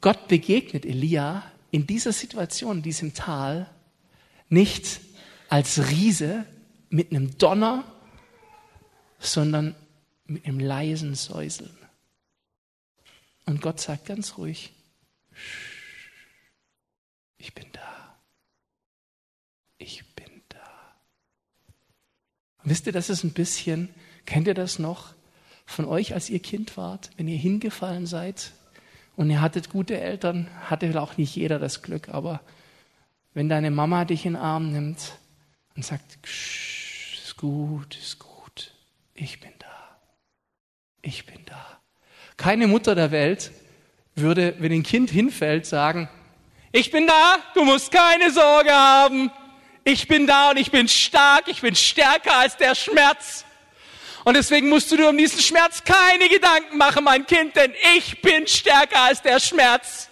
Gott 0.00 0.28
begegnet 0.28 0.84
Elia 0.84 1.50
in 1.70 1.86
dieser 1.86 2.12
Situation, 2.12 2.78
in 2.78 2.82
diesem 2.82 3.14
Tal, 3.14 3.70
Nicht 4.48 5.00
als 5.48 5.90
Riese 5.90 6.44
mit 6.88 7.12
einem 7.12 7.38
Donner, 7.38 7.84
sondern 9.20 9.76
mit 10.24 10.44
einem 10.44 10.58
leisen 10.58 11.14
Säuseln. 11.14 11.76
Und 13.46 13.62
Gott 13.62 13.80
sagt 13.80 14.06
ganz 14.06 14.36
ruhig, 14.38 14.72
ich 17.38 17.54
bin 17.54 17.66
da. 17.72 18.18
Ich 19.78 20.04
bin 20.04 20.09
wisst 22.70 22.86
ihr, 22.86 22.92
das 22.92 23.10
ist 23.10 23.24
ein 23.24 23.32
bisschen, 23.32 23.92
kennt 24.26 24.46
ihr 24.46 24.54
das 24.54 24.78
noch 24.78 25.12
von 25.66 25.84
euch, 25.84 26.14
als 26.14 26.30
ihr 26.30 26.38
Kind 26.38 26.76
wart, 26.76 27.10
wenn 27.16 27.26
ihr 27.26 27.36
hingefallen 27.36 28.06
seid 28.06 28.52
und 29.16 29.28
ihr 29.28 29.40
hattet 29.40 29.70
gute 29.70 30.00
Eltern, 30.00 30.48
hatte 30.68 31.00
auch 31.02 31.16
nicht 31.16 31.34
jeder 31.34 31.58
das 31.58 31.82
Glück, 31.82 32.08
aber 32.08 32.40
wenn 33.34 33.48
deine 33.48 33.72
Mama 33.72 34.04
dich 34.04 34.24
in 34.24 34.34
den 34.34 34.42
Arm 34.42 34.72
nimmt 34.72 35.18
und 35.74 35.84
sagt, 35.84 36.18
ist 36.24 37.36
gut, 37.36 37.96
ist 37.96 38.20
gut, 38.20 38.72
ich 39.14 39.40
bin 39.40 39.52
da, 39.58 39.98
ich 41.02 41.26
bin 41.26 41.40
da. 41.46 41.80
Keine 42.36 42.68
Mutter 42.68 42.94
der 42.94 43.10
Welt 43.10 43.50
würde, 44.14 44.54
wenn 44.60 44.72
ein 44.72 44.84
Kind 44.84 45.10
hinfällt, 45.10 45.66
sagen, 45.66 46.08
ich 46.70 46.92
bin 46.92 47.08
da, 47.08 47.36
du 47.54 47.64
musst 47.64 47.90
keine 47.90 48.30
Sorge 48.30 48.70
haben. 48.70 49.32
Ich 49.92 50.06
bin 50.06 50.28
da 50.28 50.50
und 50.50 50.56
ich 50.56 50.70
bin 50.70 50.86
stark, 50.86 51.48
ich 51.48 51.62
bin 51.62 51.74
stärker 51.74 52.36
als 52.36 52.56
der 52.56 52.76
Schmerz. 52.76 53.44
Und 54.24 54.34
deswegen 54.34 54.68
musst 54.68 54.92
du 54.92 54.96
dir 54.96 55.08
um 55.08 55.18
diesen 55.18 55.40
Schmerz 55.40 55.82
keine 55.82 56.28
Gedanken 56.28 56.78
machen, 56.78 57.02
mein 57.02 57.26
Kind, 57.26 57.56
denn 57.56 57.72
ich 57.96 58.22
bin 58.22 58.46
stärker 58.46 59.00
als 59.00 59.20
der 59.20 59.40
Schmerz. 59.40 60.08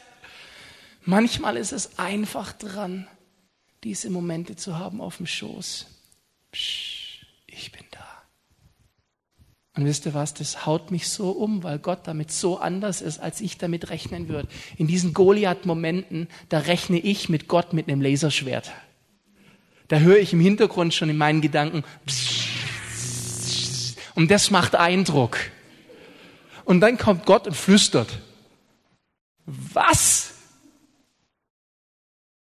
Manchmal 1.04 1.56
ist 1.56 1.70
es 1.70 1.96
einfach 1.96 2.52
dran, 2.54 3.06
diese 3.84 4.10
Momente 4.10 4.56
zu 4.56 4.76
haben 4.76 5.00
auf 5.00 5.18
dem 5.18 5.28
Schoß. 5.28 5.86
Psch, 6.50 7.24
ich 7.46 7.70
bin 7.70 7.84
da. 7.92 8.22
Und 9.76 9.84
wisst 9.84 10.06
ihr 10.06 10.14
was, 10.14 10.34
das 10.34 10.66
haut 10.66 10.90
mich 10.90 11.08
so 11.08 11.30
um, 11.30 11.62
weil 11.62 11.78
Gott 11.78 12.00
damit 12.08 12.32
so 12.32 12.58
anders 12.58 13.00
ist, 13.00 13.20
als 13.20 13.40
ich 13.40 13.58
damit 13.58 13.90
rechnen 13.90 14.28
würde. 14.28 14.48
In 14.76 14.88
diesen 14.88 15.14
Goliath-Momenten, 15.14 16.26
da 16.48 16.58
rechne 16.58 16.98
ich 16.98 17.28
mit 17.28 17.46
Gott 17.46 17.72
mit 17.72 17.86
einem 17.86 18.02
Laserschwert. 18.02 18.72
Da 19.88 19.98
höre 19.98 20.18
ich 20.18 20.32
im 20.32 20.40
Hintergrund 20.40 20.94
schon 20.94 21.08
in 21.08 21.16
meinen 21.16 21.40
Gedanken. 21.40 21.82
Und 24.14 24.30
das 24.30 24.50
macht 24.50 24.74
Eindruck. 24.74 25.38
Und 26.64 26.80
dann 26.80 26.98
kommt 26.98 27.24
Gott 27.24 27.46
und 27.46 27.56
flüstert. 27.56 28.18
Was? 29.46 30.34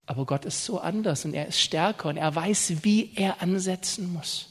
Aber 0.05 0.25
Gott 0.25 0.43
ist 0.43 0.65
so 0.65 0.79
anders 0.79 1.23
und 1.23 1.33
er 1.33 1.47
ist 1.47 1.61
stärker 1.61 2.09
und 2.09 2.17
er 2.17 2.35
weiß, 2.35 2.83
wie 2.83 3.13
er 3.15 3.41
ansetzen 3.41 4.11
muss. 4.11 4.47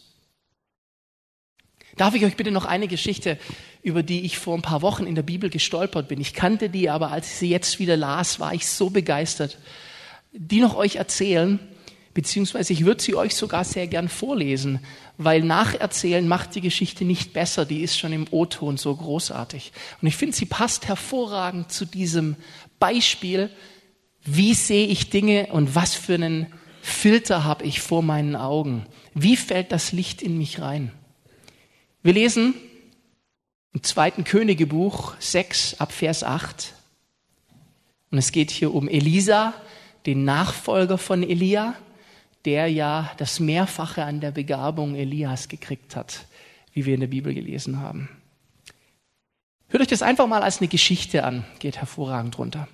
Darf 1.97 2.15
ich 2.15 2.25
euch 2.25 2.37
bitte 2.37 2.53
noch 2.53 2.65
eine 2.65 2.87
Geschichte, 2.87 3.39
über 3.83 4.03
die 4.03 4.25
ich 4.25 4.39
vor 4.39 4.55
ein 4.55 4.63
paar 4.63 4.83
Wochen 4.83 5.05
in 5.05 5.17
der 5.17 5.23
Bibel 5.23 5.51
gestolpert 5.51 6.09
bin? 6.09 6.21
Ich 6.21 6.33
kannte 6.33 6.71
die, 6.71 6.89
aber 6.89 7.11
als 7.11 7.27
ich 7.27 7.35
sie 7.35 7.51
jetzt 7.51 7.81
wieder 7.81 7.97
las, 7.97 8.39
war 8.39 8.55
ich 8.55 8.69
so 8.69 8.89
begeistert. 8.89 9.59
Die 10.33 10.61
noch 10.61 10.77
euch 10.77 10.97
erzählen, 10.97 11.59
beziehungsweise 12.19 12.73
ich 12.73 12.85
würde 12.85 13.01
sie 13.01 13.15
euch 13.15 13.37
sogar 13.37 13.63
sehr 13.63 13.87
gern 13.87 14.09
vorlesen, 14.09 14.81
weil 15.19 15.41
nacherzählen 15.41 16.27
macht 16.27 16.57
die 16.57 16.61
Geschichte 16.61 17.05
nicht 17.05 17.33
besser, 17.33 17.65
die 17.65 17.83
ist 17.83 17.97
schon 17.97 18.13
im 18.13 18.27
O-Ton 18.33 18.77
so 18.77 18.93
großartig. 18.93 19.71
Und 20.03 20.09
ich 20.09 20.17
finde, 20.17 20.37
sie 20.37 20.47
passt 20.47 20.89
hervorragend 20.89 21.71
zu 21.71 21.85
diesem 21.85 22.35
Beispiel, 22.81 23.51
wie 24.25 24.55
sehe 24.55 24.89
ich 24.89 25.11
Dinge 25.11 25.51
und 25.53 25.77
was 25.77 25.95
für 25.95 26.15
einen 26.15 26.53
Filter 26.83 27.45
habe 27.45 27.65
ich 27.65 27.81
vor 27.81 28.03
meinen 28.03 28.35
Augen? 28.35 28.87
Wie 29.15 29.37
fällt 29.37 29.71
das 29.71 29.93
Licht 29.93 30.21
in 30.21 30.39
mich 30.39 30.61
rein? 30.61 30.91
Wir 32.03 32.15
lesen 32.15 32.55
im 33.73 33.85
zweiten 33.85 34.25
Königebuch 34.25 35.15
6 35.21 35.79
ab 35.79 35.93
Vers 35.93 36.25
8. 36.25 36.75
Und 38.11 38.19
es 38.19 38.33
geht 38.33 38.51
hier 38.51 38.75
um 38.75 38.89
Elisa, 38.89 39.55
den 40.05 40.25
Nachfolger 40.25 40.99
von 40.99 41.23
Elia, 41.23 41.77
der 42.45 42.69
ja 42.69 43.11
das 43.19 43.41
Mehrfache 43.41 44.05
an 44.05 44.21
der 44.21 44.31
Begabung 44.31 44.95
Elias 44.95 45.49
gekriegt 45.49 45.97
hat, 45.97 46.27
wie 46.73 46.87
wir 46.87 46.95
in 46.95 47.01
der 47.01 47.07
Bibel 47.09 47.35
gelesen 47.35 47.81
haben. 47.81 48.09
Hört 49.69 49.83
euch 49.83 49.89
das 49.89 50.03
einfach 50.03 50.27
mal 50.27 50.43
als 50.43 50.59
eine 50.59 50.69
Geschichte 50.69 51.25
an, 51.25 51.45
geht 51.59 51.77
hervorragend 51.77 52.39
runter. 52.39 52.69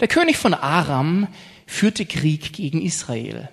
Der 0.00 0.08
König 0.08 0.36
von 0.36 0.54
Aram 0.54 1.28
führte 1.66 2.04
Krieg 2.04 2.52
gegen 2.52 2.82
Israel. 2.82 3.48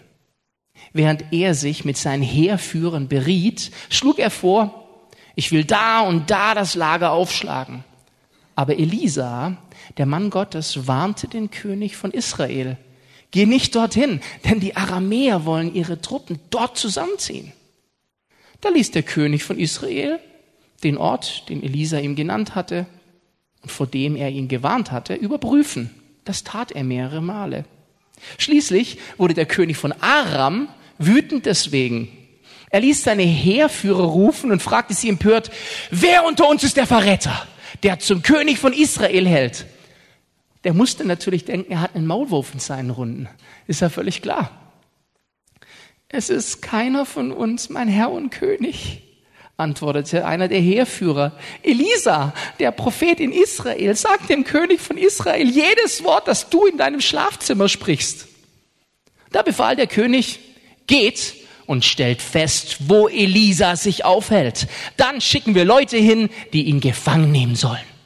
Während 0.94 1.32
er 1.32 1.54
sich 1.54 1.86
mit 1.86 1.98
seinen 1.98 2.24
Heerführern 2.24 3.08
beriet, 3.08 3.72
schlug 3.90 4.20
er 4.20 4.30
vor, 4.30 4.84
ich 5.36 5.52
will 5.52 5.64
da 5.64 6.02
und 6.02 6.30
da 6.30 6.56
das 6.56 6.76
Lager 6.76 7.12
aufschlagen. 7.12 7.84
Aber 8.56 8.78
Elisa, 8.78 9.58
der 9.98 10.08
Mann 10.08 10.30
Gottes, 10.30 10.88
warnte 10.88 11.28
den 11.28 11.52
König 11.52 11.96
von 11.96 12.12
Israel. 12.12 12.78
Geh 13.32 13.46
nicht 13.46 13.76
dorthin, 13.76 14.22
denn 14.46 14.60
die 14.60 14.76
Aramäer 14.76 15.46
wollen 15.46 15.74
ihre 15.74 16.02
Truppen 16.02 16.40
dort 16.50 16.78
zusammenziehen. 16.78 17.52
Da 18.62 18.70
ließ 18.70 18.92
der 18.92 19.04
König 19.04 19.44
von 19.44 19.60
Israel 19.60 20.20
den 20.84 20.98
Ort, 20.98 21.50
den 21.50 21.64
Elisa 21.64 22.00
ihm 22.00 22.16
genannt 22.16 22.56
hatte 22.56 22.86
und 23.62 23.72
vor 23.72 23.88
dem 23.88 24.16
er 24.16 24.30
ihn 24.30 24.48
gewarnt 24.48 24.92
hatte, 24.92 25.16
überprüfen. 25.16 25.90
Das 26.24 26.44
tat 26.44 26.72
er 26.72 26.84
mehrere 26.84 27.22
Male. 27.22 27.66
Schließlich 28.38 28.98
wurde 29.18 29.34
der 29.34 29.46
König 29.46 29.78
von 29.78 29.92
Aram 29.92 30.70
wütend 30.98 31.46
deswegen 31.46 32.10
er 32.70 32.82
ließ 32.82 33.04
seine 33.04 33.24
Heerführer 33.24 34.04
rufen 34.04 34.52
und 34.52 34.62
fragte 34.62 34.94
sie 34.94 35.10
empört, 35.10 35.52
wer 35.90 36.26
unter 36.26 36.50
uns 36.50 36.64
ist 36.64 36.78
der 36.78 36.88
Verräter, 36.88 37.48
der 37.84 38.00
zum 38.00 38.22
König 38.22 38.60
von 38.60 38.74
Israel 38.74 39.28
hält? 39.28 39.66
Der 40.64 40.74
musste 40.74 41.06
natürlich 41.06 41.46
denken, 41.46 41.72
er 41.72 41.82
hat 41.82 41.96
einen 41.96 42.08
Maulwurf 42.08 42.54
in 42.54 42.60
seinen 42.60 42.90
Runden. 42.90 43.30
Ist 43.68 43.82
ja 43.82 43.90
völlig 43.90 44.22
klar. 44.22 44.52
Es 46.10 46.30
ist 46.30 46.62
keiner 46.62 47.06
von 47.06 47.32
uns, 47.32 47.70
mein 47.70 47.88
Herr 47.88 48.12
und 48.12 48.30
König, 48.30 49.04
antwortete 49.58 50.26
einer 50.26 50.48
der 50.48 50.60
Heerführer. 50.60 51.34
Elisa, 51.64 52.34
der 52.60 52.72
Prophet 52.72 53.20
in 53.20 53.34
Israel, 53.34 53.96
sagt 53.96 54.30
dem 54.30 54.44
König 54.44 54.80
von 54.80 54.98
Israel 54.98 55.50
jedes 55.50 56.04
Wort, 56.04 56.28
das 56.28 56.50
du 56.50 56.66
in 56.66 56.78
deinem 56.78 57.02
Schlafzimmer 57.02 57.68
sprichst. 57.68 58.28
Da 59.32 59.42
befahl 59.42 59.76
der 59.76 59.88
König, 59.88 60.40
geht 60.86 61.36
und 61.66 61.84
stellt 61.84 62.22
fest, 62.22 62.78
wo 62.88 63.10
Elisa 63.10 63.76
sich 63.76 64.06
aufhält. 64.06 64.68
Dann 64.96 65.20
schicken 65.20 65.54
wir 65.54 65.66
Leute 65.66 65.98
hin, 65.98 66.30
die 66.54 66.64
ihn 66.64 66.80
gefangen 66.80 67.32
nehmen 67.32 67.56
sollen. 67.56 67.97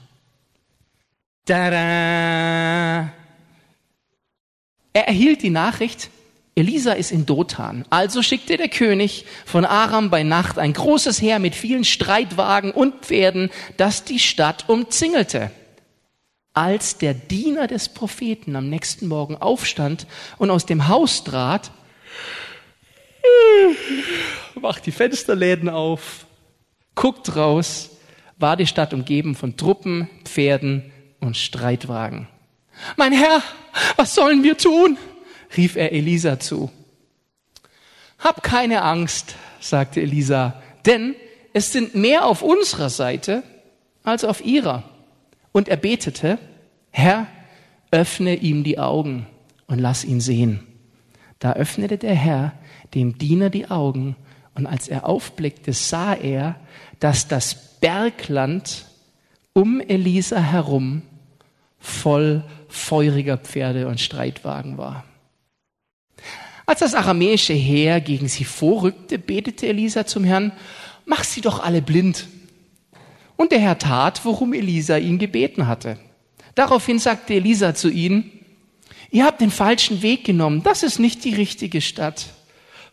Tada! 1.46 3.12
Er 4.94 5.08
erhielt 5.08 5.42
die 5.42 5.50
Nachricht, 5.50 6.10
Elisa 6.54 6.92
ist 6.94 7.12
in 7.12 7.26
Dothan. 7.26 7.86
Also 7.90 8.22
schickte 8.22 8.58
der 8.58 8.68
König 8.68 9.26
von 9.46 9.66
Aram 9.66 10.10
bei 10.10 10.24
Nacht 10.24 10.60
ein 10.60 10.74
großes 10.74 11.22
Heer 11.22 11.40
mit 11.40 11.56
vielen 11.56 11.86
Streitwagen 11.86 12.72
und 12.72 13.06
Pferden, 13.06 13.50
das 13.78 14.04
die 14.04 14.20
Stadt 14.20 14.66
umzingelte. 14.68 15.50
Als 16.54 16.98
der 16.98 17.14
Diener 17.14 17.68
des 17.68 17.90
Propheten 17.90 18.58
am 18.58 18.70
nächsten 18.70 19.08
Morgen 19.08 19.38
aufstand 19.38 20.06
und 20.38 20.50
aus 20.50 20.66
dem 20.66 20.90
Haus 20.90 21.24
trat, 21.24 21.72
macht 24.60 24.86
die 24.86 24.92
Fensterläden 24.92 25.70
auf, 25.70 26.26
guckt 26.94 27.36
raus, 27.38 27.92
war 28.38 28.58
die 28.58 28.68
Stadt 28.68 28.94
umgeben 28.94 29.36
von 29.36 29.56
Truppen, 29.56 30.10
Pferden 30.26 30.91
und 31.22 31.38
Streitwagen. 31.38 32.28
Mein 32.98 33.14
Herr, 33.14 33.42
was 33.96 34.14
sollen 34.14 34.44
wir 34.44 34.58
tun? 34.58 34.98
rief 35.56 35.76
er 35.76 35.92
Elisa 35.92 36.40
zu. 36.40 36.72
Hab 38.20 38.44
keine 38.44 38.84
Angst, 38.84 39.36
sagte 39.60 40.02
Elisa, 40.02 40.62
denn 40.86 41.16
es 41.54 41.72
sind 41.72 41.96
mehr 41.96 42.26
auf 42.26 42.42
unserer 42.42 42.90
Seite 42.90 43.44
als 44.04 44.24
auf 44.24 44.44
ihrer. 44.44 44.84
Und 45.52 45.68
er 45.68 45.78
betete, 45.78 46.38
Herr, 46.92 47.28
öffne 47.92 48.36
ihm 48.36 48.64
die 48.64 48.80
Augen 48.80 49.28
und 49.68 49.80
lass 49.80 50.06
ihn 50.06 50.22
sehen. 50.22 50.66
Da 51.40 51.54
öffnete 51.54 51.98
der 51.98 52.16
Herr 52.16 52.54
dem 52.94 53.18
Diener 53.18 53.50
die 53.50 53.70
Augen 53.70 54.16
und 54.54 54.68
als 54.68 54.88
er 54.88 55.08
aufblickte, 55.08 55.74
sah 55.74 56.14
er, 56.14 56.56
dass 57.00 57.28
das 57.28 57.80
Bergland 57.80 58.86
um 59.54 59.82
Elisa 59.82 60.40
herum 60.40 61.02
voll 61.82 62.44
feuriger 62.70 63.38
Pferde 63.38 63.88
und 63.88 64.00
Streitwagen 64.00 64.78
war. 64.78 65.04
Als 66.66 66.80
das 66.80 66.94
aramäische 66.94 67.54
Heer 67.54 68.00
gegen 68.00 68.30
sie 68.30 68.46
vorrückte, 68.46 69.20
betete 69.20 69.68
Elisa 69.68 70.06
zum 70.06 70.24
Herrn, 70.24 70.54
mach 71.06 71.26
sie 71.26 71.42
doch 71.42 71.62
alle 71.62 71.82
blind. 71.82 72.28
Und 73.36 73.52
der 73.52 73.60
Herr 73.60 73.78
tat, 73.78 74.24
worum 74.24 74.54
Elisa 74.54 74.96
ihn 74.98 75.18
gebeten 75.18 75.68
hatte. 75.68 75.98
Daraufhin 76.56 77.00
sagte 77.00 77.34
Elisa 77.34 77.76
zu 77.76 77.90
ihnen, 77.90 78.32
Ihr 79.14 79.26
habt 79.26 79.42
den 79.42 79.52
falschen 79.52 80.02
Weg 80.02 80.24
genommen. 80.24 80.64
Das 80.64 80.84
ist 80.84 80.98
nicht 80.98 81.26
die 81.26 81.36
richtige 81.36 81.82
Stadt. 81.82 82.28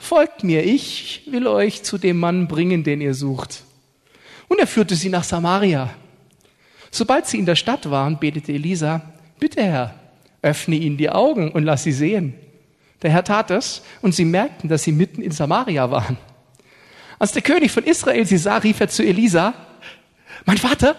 Folgt 0.01 0.43
mir, 0.43 0.65
ich 0.65 1.23
will 1.27 1.47
euch 1.47 1.85
zu 1.85 1.97
dem 1.97 2.19
Mann 2.19 2.49
bringen, 2.49 2.83
den 2.83 3.01
ihr 3.01 3.15
sucht. 3.15 3.63
Und 4.49 4.59
er 4.59 4.67
führte 4.67 4.97
sie 4.97 5.11
nach 5.11 5.23
Samaria. 5.23 5.91
Sobald 6.91 7.27
sie 7.27 7.39
in 7.39 7.47
der 7.47 7.57
Stadt 7.57 7.91
waren, 7.91 8.19
betete 8.19 8.53
Elisa, 8.53 9.03
bitte 9.39 9.63
Herr, 9.63 9.95
öffne 10.43 10.77
ihnen 10.77 10.97
die 10.97 11.11
Augen 11.11 11.53
und 11.53 11.65
lass 11.65 11.85
sie 11.85 11.93
sehen. 11.93 12.35
Der 13.03 13.11
Herr 13.11 13.25
tat 13.25 13.51
es 13.51 13.83
und 14.03 14.15
sie 14.15 14.25
merkten, 14.25 14.69
dass 14.69 14.85
sie 14.85 14.93
mitten 14.93 15.23
in 15.23 15.31
Samaria 15.31 15.91
waren. 15.91 16.17
Als 17.19 17.33
der 17.33 17.43
König 17.43 17.71
von 17.71 17.85
Israel 17.85 18.25
sie 18.27 18.39
sah, 18.39 18.59
rief 18.59 18.81
er 18.81 18.89
zu 18.89 19.05
Elisa, 19.05 19.55
mein 20.45 20.59
Vater, 20.59 20.97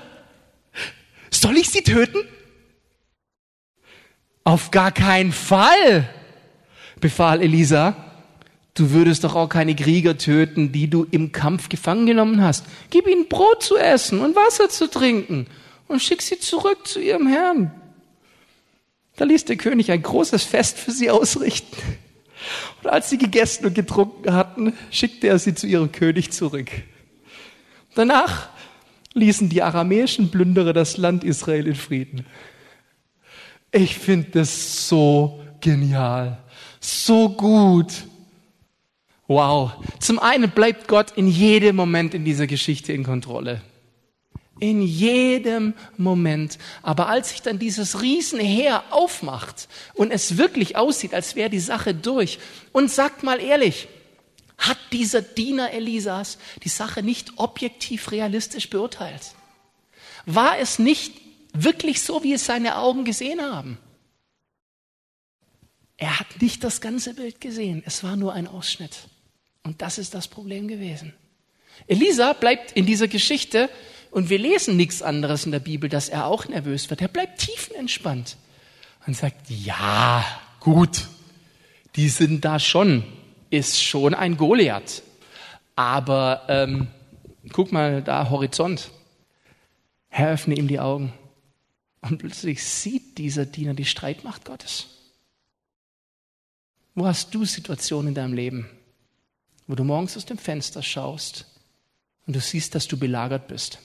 soll 1.32 1.58
ich 1.58 1.69
sie 1.69 1.82
töten? 1.82 2.19
Auf 4.43 4.71
gar 4.71 4.91
keinen 4.91 5.32
Fall, 5.32 6.10
befahl 6.99 7.41
Elisa. 7.41 7.95
Du 8.73 8.91
würdest 8.91 9.23
doch 9.23 9.36
auch 9.36 9.49
keine 9.49 9.75
Krieger 9.75 10.17
töten, 10.17 10.71
die 10.71 10.89
du 10.89 11.06
im 11.12 11.32
Kampf 11.32 11.69
gefangen 11.69 12.06
genommen 12.06 12.41
hast. 12.41 12.65
Gib 12.89 13.08
ihnen 13.08 13.28
Brot 13.28 13.63
zu 13.63 13.78
essen 13.78 14.21
und 14.21 14.36
Wasser 14.36 14.69
zu 14.69 14.89
trinken 14.89 15.47
und 15.89 16.02
schick 16.02 16.21
sie 16.21 16.39
zurück 16.39 16.88
zu 16.88 17.02
ihrem 17.02 17.28
Herrn. 17.28 17.71
Da 19.17 19.25
ließ 19.25 19.43
der 19.45 19.58
König 19.58 19.91
ein 19.91 20.02
großes 20.02 20.43
Fest 20.43 20.78
für 20.78 20.91
sie 20.91 21.10
ausrichten. 21.10 21.75
Und 22.82 22.89
als 22.89 23.10
sie 23.10 23.17
gegessen 23.17 23.65
und 23.65 23.75
getrunken 23.75 24.34
hatten, 24.34 24.73
schickte 24.91 25.28
er 25.28 25.39
sie 25.39 25.56
zu 25.56 25.67
ihrem 25.67 25.91
König 25.91 26.32
zurück. 26.32 26.69
Danach 27.95 28.47
ließen 29.13 29.49
die 29.49 29.62
aramäischen 29.62 30.32
Plünderer 30.32 30.71
das 30.71 30.95
Land 30.95 31.25
Israel 31.25 31.67
in 31.67 31.75
Frieden. 31.75 32.25
Ich 33.71 33.97
finde 33.97 34.30
das 34.32 34.88
so 34.88 35.43
genial, 35.60 36.38
so 36.80 37.30
gut. 37.30 37.91
Wow. 39.28 39.73
Zum 39.99 40.17
einen 40.17 40.49
bleibt 40.49 40.88
Gott 40.88 41.12
in 41.15 41.28
jedem 41.28 41.75
Moment 41.75 42.13
in 42.13 42.23
dieser 42.23 42.47
Geschichte 42.47 42.93
in 42.93 43.04
Kontrolle. 43.04 43.62
In 44.60 44.82
jedem 44.82 45.74
Moment. 45.98 46.58
Aber 46.82 47.08
als 47.08 47.30
sich 47.30 47.41
dann 47.41 47.60
dieses 47.60 48.02
Riesenheer 48.02 48.84
aufmacht 48.89 49.69
und 49.93 50.12
es 50.12 50.38
wirklich 50.38 50.76
aussieht, 50.76 51.13
als 51.13 51.36
wäre 51.36 51.50
die 51.50 51.60
Sache 51.60 51.93
durch, 51.93 52.39
und 52.72 52.91
sagt 52.91 53.24
mal 53.24 53.39
ehrlich, 53.39 53.88
hat 54.58 54.78
dieser 54.91 55.22
Diener 55.22 55.72
Elisas 55.72 56.38
die 56.63 56.69
Sache 56.69 57.02
nicht 57.02 57.34
objektiv 57.38 58.12
realistisch 58.12 58.69
beurteilt? 58.69 59.34
War 60.26 60.60
es 60.60 60.78
nicht 60.80 61.13
wirklich 61.54 62.02
so, 62.02 62.24
wie 62.24 62.34
es 62.34 62.45
seine 62.45 62.78
Augen 62.78 63.06
gesehen 63.06 63.41
haben? 63.41 63.78
Er 65.95 66.19
hat 66.19 66.41
nicht 66.41 66.63
das 66.63 66.82
ganze 66.82 67.13
Bild 67.13 67.41
gesehen, 67.41 67.84
es 67.86 68.04
war 68.04 68.15
nur 68.15 68.34
ein 68.34 68.48
Ausschnitt. 68.48 68.98
Und 69.63 69.82
das 69.82 69.98
ist 69.98 70.13
das 70.13 70.28
Problem 70.28 70.67
gewesen. 70.67 71.13
Elisa 71.88 72.34
bleibt 72.34 72.72
in 72.74 72.86
dieser 72.86 73.08
Geschichte 73.08 73.69
und 74.12 74.30
wir 74.30 74.39
lesen 74.39 74.76
nichts 74.76 75.02
anderes 75.02 75.45
in 75.45 75.52
der 75.52 75.60
Bibel, 75.60 75.89
dass 75.89 76.10
er 76.10 76.26
auch 76.26 76.48
nervös 76.48 76.89
wird. 76.89 77.02
Er 77.02 77.08
bleibt 77.08 77.39
tiefenentspannt 77.39 78.38
und 79.06 79.15
sagt, 79.15 79.50
ja, 79.50 80.26
gut, 80.60 81.08
die 81.95 82.10
sind 82.10 82.43
da 82.43 82.60
schon, 82.60 83.04
ist 83.50 83.82
schon 83.82 84.13
ein 84.13 84.38
Goliath. 84.38 85.04
Aber 85.76 86.43
ähm, 86.48 86.88
guck 87.52 87.72
mal 87.72 88.02
da, 88.02 88.30
Horizont. 88.30 88.91
Herr, 90.10 90.32
öffne 90.32 90.56
ihm 90.56 90.67
die 90.67 90.80
Augen. 90.80 91.13
Und 92.02 92.17
plötzlich 92.19 92.63
sieht 92.63 93.17
dieser 93.17 93.45
Diener 93.45 93.74
die 93.74 93.86
Streitmacht 93.86 94.45
Gottes. 94.45 94.88
Wo 96.95 97.06
hast 97.06 97.34
du 97.36 97.45
Situationen 97.45 98.10
in 98.10 98.15
deinem 98.15 98.34
Leben, 98.34 98.69
wo 99.67 99.76
du 99.76 99.84
morgens 99.84 100.17
aus 100.17 100.26
dem 100.26 100.38
Fenster 100.38 100.82
schaust 100.82 101.45
und 102.26 102.36
du 102.36 102.41
siehst, 102.41 102.74
dass 102.74 102.88
du 102.88 102.98
belagert 102.98 103.48
bist? 103.48 103.80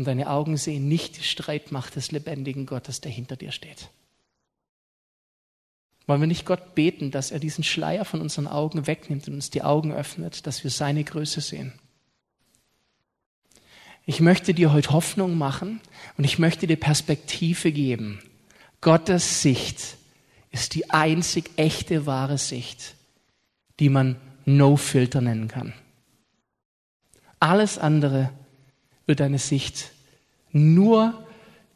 Und 0.00 0.06
deine 0.06 0.30
Augen 0.30 0.56
sehen 0.56 0.88
nicht 0.88 1.18
die 1.18 1.22
Streitmacht 1.22 1.94
des 1.94 2.10
lebendigen 2.10 2.64
Gottes, 2.64 3.02
der 3.02 3.12
hinter 3.12 3.36
dir 3.36 3.52
steht. 3.52 3.90
Wollen 6.06 6.22
wir 6.22 6.26
nicht 6.26 6.46
Gott 6.46 6.74
beten, 6.74 7.10
dass 7.10 7.30
er 7.30 7.38
diesen 7.38 7.64
Schleier 7.64 8.06
von 8.06 8.22
unseren 8.22 8.46
Augen 8.46 8.86
wegnimmt 8.86 9.28
und 9.28 9.34
uns 9.34 9.50
die 9.50 9.60
Augen 9.60 9.92
öffnet, 9.92 10.46
dass 10.46 10.64
wir 10.64 10.70
seine 10.70 11.04
Größe 11.04 11.42
sehen? 11.42 11.74
Ich 14.06 14.20
möchte 14.22 14.54
dir 14.54 14.72
heute 14.72 14.92
Hoffnung 14.92 15.36
machen 15.36 15.82
und 16.16 16.24
ich 16.24 16.38
möchte 16.38 16.66
dir 16.66 16.78
Perspektive 16.78 17.70
geben. 17.70 18.22
Gottes 18.80 19.42
Sicht 19.42 19.98
ist 20.50 20.74
die 20.76 20.88
einzig 20.88 21.50
echte, 21.56 22.06
wahre 22.06 22.38
Sicht, 22.38 22.94
die 23.80 23.90
man 23.90 24.16
No-Filter 24.46 25.20
nennen 25.20 25.48
kann. 25.48 25.74
Alles 27.38 27.76
andere 27.76 28.30
wird 29.06 29.20
deine 29.20 29.38
Sicht 29.38 29.90
nur 30.52 31.26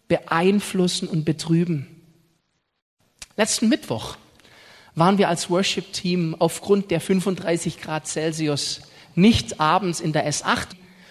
beeinflussen 0.09 1.09
und 1.09 1.25
betrüben. 1.25 1.87
Letzten 3.37 3.69
Mittwoch 3.69 4.17
waren 4.95 5.19
wir 5.19 5.29
als 5.29 5.51
Worship-Team 5.51 6.37
aufgrund 6.39 6.91
der 6.91 7.01
35 7.01 7.81
Grad 7.81 8.07
Celsius 8.07 8.83
nicht 9.15 9.61
abends 9.61 10.01
in 10.01 10.13
der 10.13 10.31
S8, 10.31 10.69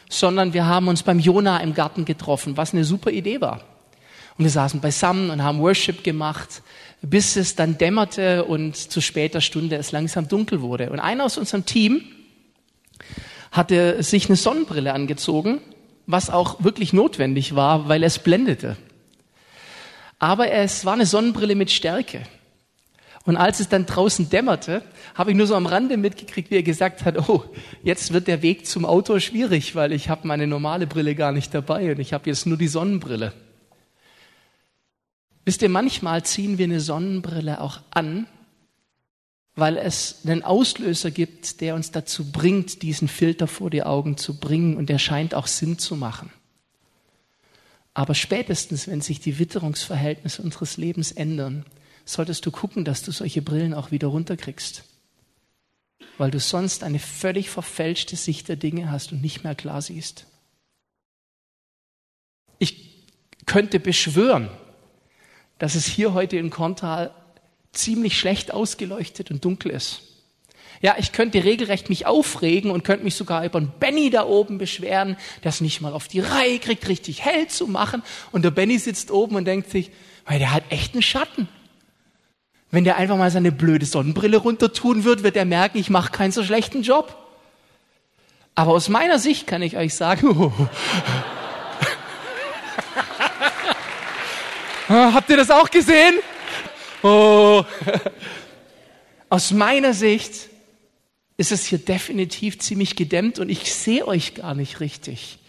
sondern 0.09 0.53
wir 0.53 0.65
haben 0.65 0.87
uns 0.87 1.03
beim 1.03 1.19
Jona 1.19 1.57
im 1.57 1.73
Garten 1.73 2.05
getroffen, 2.05 2.55
was 2.55 2.73
eine 2.73 2.85
super 2.85 3.11
Idee 3.11 3.41
war. 3.41 3.61
Und 4.37 4.45
wir 4.45 4.51
saßen 4.51 4.79
beisammen 4.79 5.29
und 5.29 5.43
haben 5.43 5.59
Worship 5.59 6.03
gemacht, 6.03 6.63
bis 7.01 7.35
es 7.35 7.55
dann 7.55 7.77
dämmerte 7.77 8.45
und 8.45 8.75
zu 8.75 9.01
später 9.01 9.41
Stunde 9.41 9.75
es 9.75 9.91
langsam 9.91 10.27
dunkel 10.27 10.61
wurde. 10.61 10.89
Und 10.89 10.99
einer 10.99 11.25
aus 11.25 11.37
unserem 11.37 11.65
Team 11.65 12.03
hatte 13.51 14.01
sich 14.01 14.27
eine 14.27 14.35
Sonnenbrille 14.35 14.93
angezogen 14.93 15.59
was 16.05 16.29
auch 16.29 16.63
wirklich 16.63 16.93
notwendig 16.93 17.55
war, 17.55 17.87
weil 17.87 18.03
es 18.03 18.19
blendete. 18.19 18.77
Aber 20.19 20.51
es 20.51 20.85
war 20.85 20.93
eine 20.93 21.05
Sonnenbrille 21.05 21.55
mit 21.55 21.71
Stärke. 21.71 22.23
Und 23.25 23.37
als 23.37 23.61
es 23.61 23.69
dann 23.69 23.85
draußen 23.85 24.29
dämmerte, 24.29 24.83
habe 25.15 25.31
ich 25.31 25.37
nur 25.37 25.47
so 25.47 25.55
am 25.55 25.65
Rande 25.65 25.95
mitgekriegt, 25.95 26.51
wie 26.51 26.55
er 26.55 26.63
gesagt 26.63 27.05
hat, 27.05 27.29
oh, 27.29 27.45
jetzt 27.81 28.11
wird 28.11 28.27
der 28.27 28.41
Weg 28.41 28.65
zum 28.65 28.85
Auto 28.85 29.19
schwierig, 29.19 29.75
weil 29.75 29.93
ich 29.93 30.09
habe 30.09 30.27
meine 30.27 30.45
normale 30.45 30.87
Brille 30.87 31.15
gar 31.15 31.31
nicht 31.31 31.53
dabei 31.53 31.91
und 31.91 31.99
ich 31.99 32.11
habe 32.11 32.29
jetzt 32.29 32.45
nur 32.45 32.57
die 32.57 32.67
Sonnenbrille. 32.67 33.31
Wisst 35.45 35.61
ihr, 35.61 35.69
manchmal 35.69 36.23
ziehen 36.23 36.57
wir 36.57 36.65
eine 36.65 36.81
Sonnenbrille 36.81 37.61
auch 37.61 37.79
an, 37.91 38.27
weil 39.55 39.77
es 39.77 40.21
einen 40.25 40.43
Auslöser 40.43 41.11
gibt, 41.11 41.61
der 41.61 41.75
uns 41.75 41.91
dazu 41.91 42.31
bringt, 42.31 42.81
diesen 42.81 43.07
Filter 43.07 43.47
vor 43.47 43.69
die 43.69 43.83
Augen 43.83 44.17
zu 44.17 44.39
bringen 44.39 44.77
und 44.77 44.89
der 44.89 44.97
scheint 44.99 45.35
auch 45.35 45.47
Sinn 45.47 45.77
zu 45.77 45.95
machen. 45.95 46.31
Aber 47.93 48.15
spätestens, 48.15 48.87
wenn 48.87 49.01
sich 49.01 49.19
die 49.19 49.37
Witterungsverhältnisse 49.37 50.41
unseres 50.41 50.77
Lebens 50.77 51.11
ändern, 51.11 51.65
solltest 52.05 52.45
du 52.45 52.51
gucken, 52.51 52.83
dass 52.85 53.03
du 53.03 53.11
solche 53.11 53.43
Brillen 53.43 53.75
auch 53.75 53.91
wieder 53.91 54.07
runterkriegst. 54.07 54.83
Weil 56.17 56.31
du 56.31 56.39
sonst 56.39 56.83
eine 56.83 56.99
völlig 56.99 57.49
verfälschte 57.49 58.15
Sicht 58.15 58.49
der 58.49 58.55
Dinge 58.55 58.89
hast 58.89 59.11
und 59.11 59.21
nicht 59.21 59.43
mehr 59.43 59.55
klar 59.55 59.81
siehst. 59.81 60.25
Ich 62.57 63.05
könnte 63.45 63.79
beschwören, 63.79 64.49
dass 65.59 65.75
es 65.75 65.85
hier 65.85 66.13
heute 66.13 66.37
in 66.37 66.49
Kontal 66.49 67.13
ziemlich 67.73 68.17
schlecht 68.17 68.53
ausgeleuchtet 68.53 69.31
und 69.31 69.43
dunkel 69.43 69.71
ist. 69.71 70.01
Ja, 70.81 70.95
ich 70.97 71.11
könnte 71.13 71.43
regelrecht 71.43 71.89
mich 71.89 72.05
aufregen 72.05 72.69
und 72.69 72.83
könnte 72.83 73.05
mich 73.05 73.15
sogar 73.15 73.45
über 73.45 73.57
einen 73.57 73.71
Benny 73.79 74.09
da 74.09 74.25
oben 74.25 74.57
beschweren, 74.57 75.17
der 75.43 75.49
es 75.49 75.61
nicht 75.61 75.79
mal 75.79 75.93
auf 75.93 76.07
die 76.07 76.19
Reihe 76.19 76.59
kriegt, 76.59 76.89
richtig 76.89 77.23
hell 77.23 77.47
zu 77.47 77.67
machen. 77.67 78.03
Und 78.31 78.43
der 78.43 78.51
Benny 78.51 78.77
sitzt 78.77 79.09
oben 79.09 79.37
und 79.37 79.45
denkt 79.45 79.69
sich, 79.69 79.91
weil 80.25 80.39
der 80.39 80.53
hat 80.53 80.63
echt 80.69 80.93
einen 80.93 81.01
Schatten. 81.01 81.47
Wenn 82.69 82.83
der 82.83 82.97
einfach 82.97 83.17
mal 83.17 83.31
seine 83.31 83.51
blöde 83.51 83.85
Sonnenbrille 83.85 84.37
runter 84.37 84.73
tun 84.73 85.05
wird, 85.05 85.23
wird 85.23 85.37
er 85.37 85.45
merken, 85.45 85.77
ich 85.77 85.89
mache 85.89 86.11
keinen 86.11 86.31
so 86.31 86.43
schlechten 86.43 86.81
Job. 86.81 87.17
Aber 88.55 88.73
aus 88.73 88.89
meiner 88.89 89.19
Sicht 89.19 89.47
kann 89.47 89.61
ich 89.61 89.77
euch 89.77 89.95
sagen, 89.95 90.53
habt 94.89 95.29
ihr 95.29 95.37
das 95.37 95.49
auch 95.49 95.69
gesehen? 95.69 96.15
Oh. 97.03 97.63
Aus 99.29 99.51
meiner 99.51 99.93
Sicht 99.93 100.49
ist 101.37 101.51
es 101.51 101.65
hier 101.65 101.79
definitiv 101.79 102.59
ziemlich 102.59 102.95
gedämmt 102.95 103.39
und 103.39 103.49
ich 103.49 103.73
sehe 103.73 104.07
euch 104.07 104.35
gar 104.35 104.55
nicht 104.55 104.79
richtig. 104.79 105.39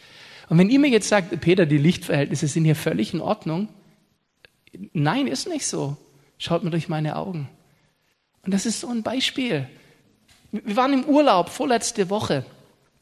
Und 0.49 0.59
wenn 0.59 0.71
ihr 0.71 0.79
mir 0.79 0.91
jetzt 0.91 1.09
sagt, 1.09 1.41
Peter, 1.41 1.67
die 1.67 1.79
Lichtverhältnisse 1.79 2.49
sind 2.49 2.65
hier 2.65 2.77
völlig 2.77 3.15
in 3.15 3.21
Ordnung, 3.21 3.69
nein, 4.93 5.27
ist 5.27 5.49
nicht 5.49 5.67
so. 5.67 5.97
Schaut 6.39 6.65
mir 6.65 6.71
durch 6.71 6.89
meine 6.89 7.17
Augen. 7.17 7.49
Und 8.43 8.53
das 8.53 8.67
ist 8.67 8.81
so 8.81 8.89
ein 8.89 9.03
Beispiel. 9.03 9.69
Wir 10.51 10.77
waren 10.77 10.93
im 10.93 11.05
Urlaub 11.05 11.49
vorletzte 11.49 12.11
Woche 12.11 12.45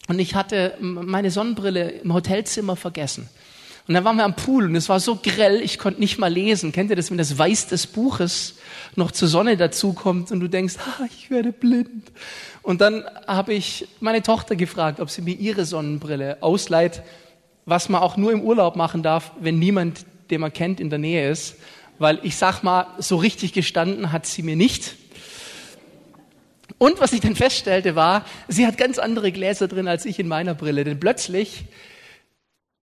und 0.09 0.19
ich 0.19 0.35
hatte 0.35 0.77
meine 0.81 1.31
Sonnenbrille 1.31 1.91
im 1.91 2.12
Hotelzimmer 2.12 2.77
vergessen. 2.77 3.29
Und 3.88 3.95
dann 3.95 4.05
waren 4.05 4.16
wir 4.16 4.25
am 4.25 4.37
Pool 4.37 4.66
und 4.66 4.77
es 4.77 4.88
war 4.88 5.01
so 5.01 5.16
grell, 5.16 5.61
ich 5.61 5.79
konnte 5.79 6.01
nicht 6.01 6.18
mal 6.18 6.33
lesen. 6.33 6.71
Kennt 6.71 6.90
ihr 6.90 6.97
das, 6.97 7.11
wenn 7.11 7.18
das 7.18 7.37
Weiß 7.37 7.66
des 7.66 7.88
Buches 7.88 8.55
noch 8.95 9.11
zur 9.11 9.27
Sonne 9.27 9.57
dazukommt 9.57 10.31
und 10.31 10.38
du 10.38 10.49
denkst, 10.49 10.75
ah, 10.79 11.05
ich 11.11 11.31
werde 11.31 11.51
blind. 11.51 12.12
Und 12.62 12.81
dann 12.81 13.05
habe 13.27 13.55
ich 13.55 13.88
meine 13.99 14.23
Tochter 14.23 14.55
gefragt, 14.55 15.01
ob 15.01 15.11
sie 15.11 15.23
mir 15.23 15.35
ihre 15.35 15.64
Sonnenbrille 15.64 16.38
ausleiht, 16.42 17.03
was 17.66 17.88
man 17.88 18.03
auch 18.03 18.16
nur 18.16 18.31
im 18.31 18.42
Urlaub 18.42 18.77
machen 18.77 19.03
darf, 19.03 19.33
wenn 19.40 19.59
niemand, 19.59 20.07
den 20.31 20.40
man 20.40 20.53
kennt, 20.53 20.79
in 20.79 20.88
der 20.88 21.01
Nähe 21.01 21.29
ist. 21.29 21.57
Weil 21.99 22.21
ich 22.23 22.37
sag 22.37 22.62
mal, 22.62 22.87
so 22.99 23.16
richtig 23.16 23.53
gestanden 23.53 24.12
hat 24.12 24.27
sie 24.27 24.42
mir 24.42 24.57
nicht. 24.57 24.95
Und 26.79 27.01
was 27.01 27.12
ich 27.12 27.21
dann 27.21 27.37
feststellte 27.37 27.97
war, 27.97 28.25
sie 28.49 28.66
hat 28.66 28.77
ganz 28.77 28.99
andere 28.99 29.33
Gläser 29.33 29.66
drin 29.66 29.88
als 29.88 30.05
ich 30.05 30.21
in 30.21 30.29
meiner 30.29 30.55
Brille. 30.55 30.85
Denn 30.85 30.99
plötzlich 31.01 31.64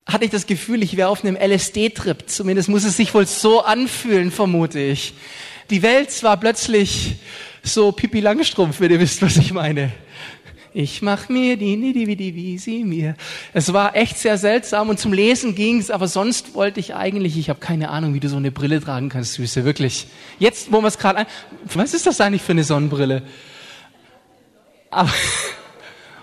hatte 0.07 0.25
ich 0.25 0.31
das 0.31 0.47
Gefühl, 0.47 0.83
ich 0.83 0.97
wäre 0.97 1.09
auf 1.09 1.25
einem 1.25 1.37
LSD-Trip. 1.37 2.25
Zumindest 2.27 2.69
muss 2.69 2.85
es 2.85 2.97
sich 2.97 3.15
wohl 3.15 3.27
so 3.27 3.63
anfühlen, 3.63 4.31
vermute 4.31 4.79
ich. 4.79 5.15
Die 5.71 5.83
Welt 5.83 6.23
war 6.23 6.37
plötzlich 6.37 7.17
so 7.63 7.91
Pipi 7.93 8.21
Langstrumpf, 8.21 8.81
wenn 8.81 8.91
ihr 8.91 9.01
wisst, 9.01 9.23
was 9.23 9.37
ich 9.39 9.53
meine. 9.53 9.93
Ich 10.77 11.03
mach 11.03 11.29
mir 11.29 11.57
die, 11.57 11.93
die, 11.93 12.35
wie 12.35 12.59
sie 12.59 12.83
mir. 12.83 13.15
Es 13.53 13.73
war 13.73 13.95
echt 13.95 14.19
sehr 14.19 14.37
seltsam 14.37 14.89
und 14.89 14.99
zum 14.99 15.13
Lesen 15.13 15.55
ging's, 15.55 15.89
aber 15.89 16.09
sonst 16.09 16.55
wollte 16.55 16.81
ich 16.81 16.97
eigentlich, 16.97 17.39
ich 17.39 17.49
habe 17.49 17.61
keine 17.61 17.91
Ahnung, 17.91 18.13
wie 18.13 18.21
du 18.21 18.29
so 18.29 18.37
eine 18.37 18.51
Brille 18.51 18.81
tragen 18.81 19.09
kannst, 19.09 19.35
Süße, 19.35 19.65
wirklich. 19.65 20.09
Jetzt, 20.41 20.73
wo 20.73 20.81
man 20.81 20.89
es 20.89 20.99
gerade 20.99 21.21
ein, 21.21 21.27
was 21.73 21.95
ist 21.95 22.09
das 22.09 22.21
eigentlich 22.21 22.43
für 22.43 22.53
eine 22.53 22.65
Sonnenbrille? 22.65 23.23
Aber, 24.91 25.13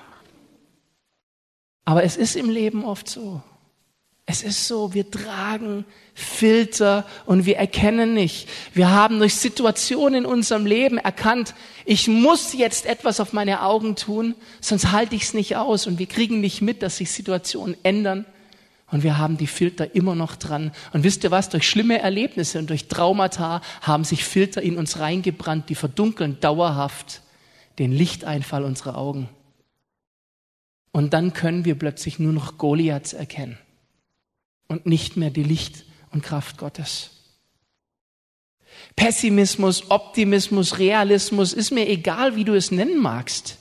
aber 1.86 2.04
es 2.04 2.18
ist 2.18 2.36
im 2.36 2.50
Leben 2.50 2.84
oft 2.84 3.08
so. 3.08 3.42
Es 4.32 4.44
ist 4.44 4.66
so, 4.66 4.94
wir 4.94 5.12
tragen 5.12 5.84
Filter 6.14 7.06
und 7.26 7.46
wir 7.46 7.58
erkennen 7.58 8.14
nicht. 8.14 8.48
Wir 8.74 8.90
haben 8.90 9.20
durch 9.20 9.36
Situationen 9.36 10.24
in 10.24 10.26
unserem 10.26 10.66
Leben 10.66 10.98
erkannt, 10.98 11.54
ich 11.84 12.08
muss 12.08 12.54
jetzt 12.54 12.86
etwas 12.86 13.20
auf 13.20 13.34
meine 13.34 13.62
Augen 13.62 13.98
tun, 13.98 14.36
sonst 14.62 14.94
halte 14.94 15.18
ich 15.18 15.24
es 15.24 15.34
nicht 15.34 15.58
aus 15.58 15.86
und 15.86 16.00
wir 16.00 16.06
kriegen 16.06 16.40
nicht 16.40 16.62
mit, 16.62 16.82
dass 16.82 16.96
sich 16.96 17.12
Situationen 17.12 17.76
ändern 17.84 18.26
und 18.90 19.04
wir 19.04 19.18
haben 19.18 19.36
die 19.36 19.48
Filter 19.48 19.96
immer 19.96 20.16
noch 20.16 20.38
dran. 20.38 20.72
Und 20.94 21.04
wisst 21.04 21.26
ihr 21.26 21.32
was? 21.32 21.50
Durch 21.50 21.68
schlimme 21.68 22.00
Erlebnisse 22.00 22.58
und 22.58 22.70
durch 22.70 22.88
Traumata 22.88 23.62
haben 23.82 24.06
sich 24.06 24.24
Filter 24.24 24.62
in 24.62 24.78
uns 24.78 25.00
reingebrannt, 25.00 25.68
die 25.68 25.76
verdunkeln 25.76 26.40
dauerhaft 26.40 27.22
den 27.80 27.92
Lichteinfall 27.92 28.64
unserer 28.64 28.98
Augen. 28.98 29.28
Und 30.94 31.12
dann 31.12 31.34
können 31.34 31.66
wir 31.66 31.76
plötzlich 31.76 32.18
nur 32.18 32.32
noch 32.32 32.58
Goliaths 32.58 33.12
erkennen 33.12 33.58
und 34.72 34.86
nicht 34.86 35.18
mehr 35.18 35.30
die 35.30 35.44
Licht 35.44 35.84
und 36.12 36.24
Kraft 36.24 36.58
Gottes. 36.58 37.10
Pessimismus, 38.96 39.92
Optimismus, 39.92 40.80
Realismus, 40.80 41.52
ist 41.52 41.72
mir 41.72 41.90
egal, 41.90 42.38
wie 42.38 42.46
du 42.46 42.54
es 42.54 42.72
nennen 42.72 42.98
magst. 42.98 43.58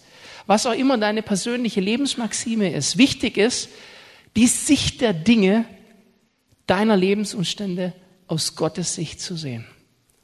Was 0.46 0.66
auch 0.66 0.72
immer 0.72 0.98
deine 0.98 1.22
persönliche 1.22 1.80
Lebensmaxime 1.80 2.72
ist. 2.72 2.96
Wichtig 2.96 3.36
ist, 3.38 3.68
die 4.36 4.46
Sicht 4.46 5.00
der 5.00 5.12
Dinge 5.12 5.64
deiner 6.66 6.96
Lebensumstände 6.96 7.92
aus 8.28 8.54
Gottes 8.54 8.94
Sicht 8.94 9.20
zu 9.20 9.36
sehen. 9.36 9.66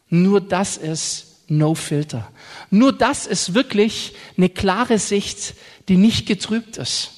Nur 0.09 0.40
das 0.40 0.77
ist 0.77 1.42
No 1.49 1.75
Filter. 1.75 2.31
Nur 2.70 2.92
das 2.92 3.27
ist 3.27 3.55
wirklich 3.55 4.14
eine 4.37 4.49
klare 4.49 5.01
Sicht, 5.01 5.55
die 5.88 5.96
nicht 5.96 6.27
getrübt 6.27 6.77
ist. 6.77 7.16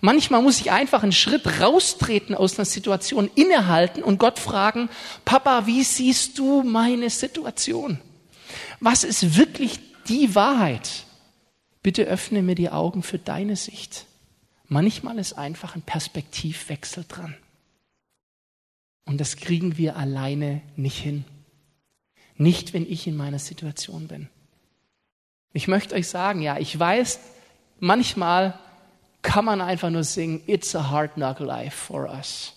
Manchmal 0.00 0.42
muss 0.42 0.60
ich 0.60 0.70
einfach 0.70 1.02
einen 1.02 1.12
Schritt 1.12 1.60
raustreten 1.60 2.34
aus 2.34 2.58
einer 2.58 2.64
Situation, 2.64 3.30
innehalten 3.34 4.02
und 4.02 4.18
Gott 4.18 4.38
fragen, 4.38 4.88
Papa, 5.24 5.66
wie 5.66 5.84
siehst 5.84 6.38
du 6.38 6.62
meine 6.62 7.10
Situation? 7.10 8.00
Was 8.80 9.04
ist 9.04 9.36
wirklich 9.36 9.78
die 10.08 10.34
Wahrheit? 10.34 11.04
Bitte 11.82 12.04
öffne 12.04 12.42
mir 12.42 12.54
die 12.54 12.70
Augen 12.70 13.02
für 13.02 13.18
deine 13.18 13.56
Sicht. 13.56 14.06
Manchmal 14.68 15.18
ist 15.18 15.34
einfach 15.34 15.74
ein 15.74 15.82
Perspektivwechsel 15.82 17.04
dran. 17.06 17.36
Und 19.04 19.20
das 19.20 19.36
kriegen 19.36 19.76
wir 19.76 19.96
alleine 19.96 20.62
nicht 20.76 20.98
hin. 20.98 21.24
Nicht, 22.36 22.72
wenn 22.72 22.90
ich 22.90 23.06
in 23.06 23.16
meiner 23.16 23.38
Situation 23.38 24.08
bin. 24.08 24.28
Ich 25.52 25.68
möchte 25.68 25.94
euch 25.94 26.08
sagen, 26.08 26.40
ja, 26.40 26.58
ich 26.58 26.78
weiß, 26.78 27.20
manchmal 27.78 28.58
kann 29.22 29.44
man 29.44 29.60
einfach 29.60 29.90
nur 29.90 30.04
singen, 30.04 30.42
It's 30.46 30.74
a 30.74 30.90
hard 30.90 31.14
knock 31.14 31.38
life 31.40 31.76
for 31.76 32.08
us. 32.10 32.54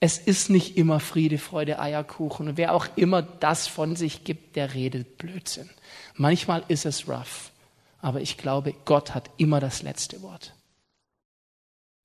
Es 0.00 0.18
ist 0.18 0.50
nicht 0.50 0.76
immer 0.76 0.98
Friede, 0.98 1.38
Freude, 1.38 1.78
Eierkuchen. 1.78 2.48
Und 2.48 2.56
wer 2.56 2.74
auch 2.74 2.88
immer 2.96 3.22
das 3.22 3.68
von 3.68 3.94
sich 3.94 4.24
gibt, 4.24 4.56
der 4.56 4.74
redet 4.74 5.18
Blödsinn. 5.18 5.70
Manchmal 6.16 6.64
ist 6.66 6.86
es 6.86 7.08
rough. 7.08 7.52
Aber 8.00 8.20
ich 8.20 8.36
glaube, 8.36 8.74
Gott 8.84 9.14
hat 9.14 9.30
immer 9.36 9.60
das 9.60 9.82
letzte 9.82 10.22
Wort. 10.22 10.54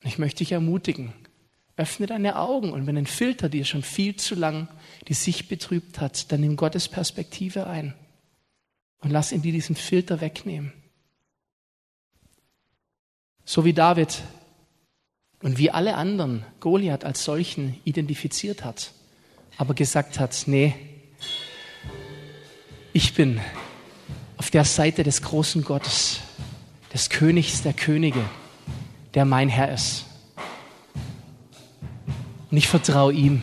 Ich 0.03 0.19
möchte 0.19 0.39
dich 0.39 0.51
ermutigen, 0.51 1.11
öffne 1.75 2.05
deine 2.05 2.37
Augen 2.37 2.71
und 2.71 2.85
wenn 2.85 2.97
ein 2.97 3.07
Filter 3.07 3.49
dir 3.49 3.65
schon 3.65 3.81
viel 3.81 4.15
zu 4.15 4.35
lang 4.35 4.67
die 5.07 5.15
Sicht 5.15 5.49
betrübt 5.49 5.99
hat, 5.99 6.31
dann 6.31 6.41
nimm 6.41 6.55
Gottes 6.55 6.87
Perspektive 6.87 7.65
ein 7.65 7.95
und 8.99 9.09
lass 9.09 9.31
ihn 9.31 9.41
dir 9.41 9.51
diesen 9.51 9.75
Filter 9.75 10.21
wegnehmen. 10.21 10.71
So 13.49 13.63
wie 13.63 13.71
David 13.71 14.23
und 15.41 15.57
wie 15.57 15.71
alle 15.71 15.95
anderen 15.95 16.43
Goliath 16.59 17.05
als 17.05 17.23
solchen 17.23 17.79
identifiziert 17.85 18.65
hat, 18.65 18.91
aber 19.57 19.73
gesagt 19.73 20.19
hat, 20.19 20.43
nee, 20.47 20.75
ich 22.91 23.13
bin 23.13 23.39
auf 24.35 24.51
der 24.51 24.65
Seite 24.65 25.03
des 25.03 25.21
großen 25.21 25.63
Gottes, 25.63 26.19
des 26.93 27.09
Königs 27.09 27.61
der 27.63 27.71
Könige, 27.71 28.21
der 29.13 29.23
mein 29.23 29.47
Herr 29.47 29.73
ist. 29.73 30.03
Und 32.51 32.57
ich 32.57 32.67
vertraue 32.67 33.13
ihm. 33.13 33.41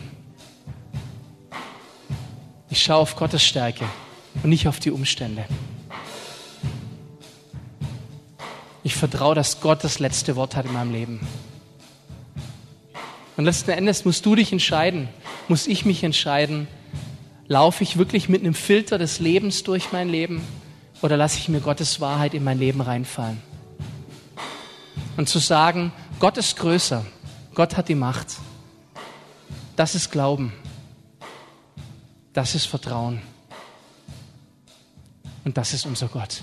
Ich 2.69 2.83
schaue 2.83 2.97
auf 2.97 3.15
Gottes 3.15 3.43
Stärke 3.43 3.85
und 4.43 4.51
nicht 4.51 4.67
auf 4.67 4.79
die 4.79 4.91
Umstände. 4.91 5.45
Ich 8.95 8.99
vertraue, 8.99 9.35
dass 9.35 9.59
Gott 9.59 9.83
das 9.83 9.99
letzte 9.99 10.37
Wort 10.37 10.55
hat 10.55 10.67
in 10.67 10.71
meinem 10.71 10.93
Leben. 10.93 11.19
Und 13.35 13.43
letzten 13.43 13.71
Endes 13.71 14.05
musst 14.05 14.25
du 14.25 14.35
dich 14.35 14.53
entscheiden, 14.53 15.09
muss 15.49 15.67
ich 15.67 15.83
mich 15.83 16.01
entscheiden, 16.01 16.69
laufe 17.45 17.83
ich 17.83 17.97
wirklich 17.97 18.29
mit 18.29 18.39
einem 18.39 18.53
Filter 18.53 18.97
des 18.97 19.19
Lebens 19.19 19.63
durch 19.63 19.91
mein 19.91 20.07
Leben 20.07 20.41
oder 21.01 21.17
lasse 21.17 21.39
ich 21.39 21.49
mir 21.49 21.59
Gottes 21.59 21.99
Wahrheit 21.99 22.33
in 22.33 22.45
mein 22.45 22.57
Leben 22.57 22.79
reinfallen? 22.79 23.41
Und 25.17 25.27
zu 25.27 25.39
sagen, 25.39 25.91
Gott 26.19 26.37
ist 26.37 26.55
größer, 26.55 27.05
Gott 27.53 27.75
hat 27.75 27.89
die 27.89 27.95
Macht, 27.95 28.37
das 29.75 29.93
ist 29.95 30.09
Glauben, 30.09 30.53
das 32.31 32.55
ist 32.55 32.65
Vertrauen 32.65 33.21
und 35.43 35.57
das 35.57 35.73
ist 35.73 35.85
unser 35.85 36.07
Gott. 36.07 36.41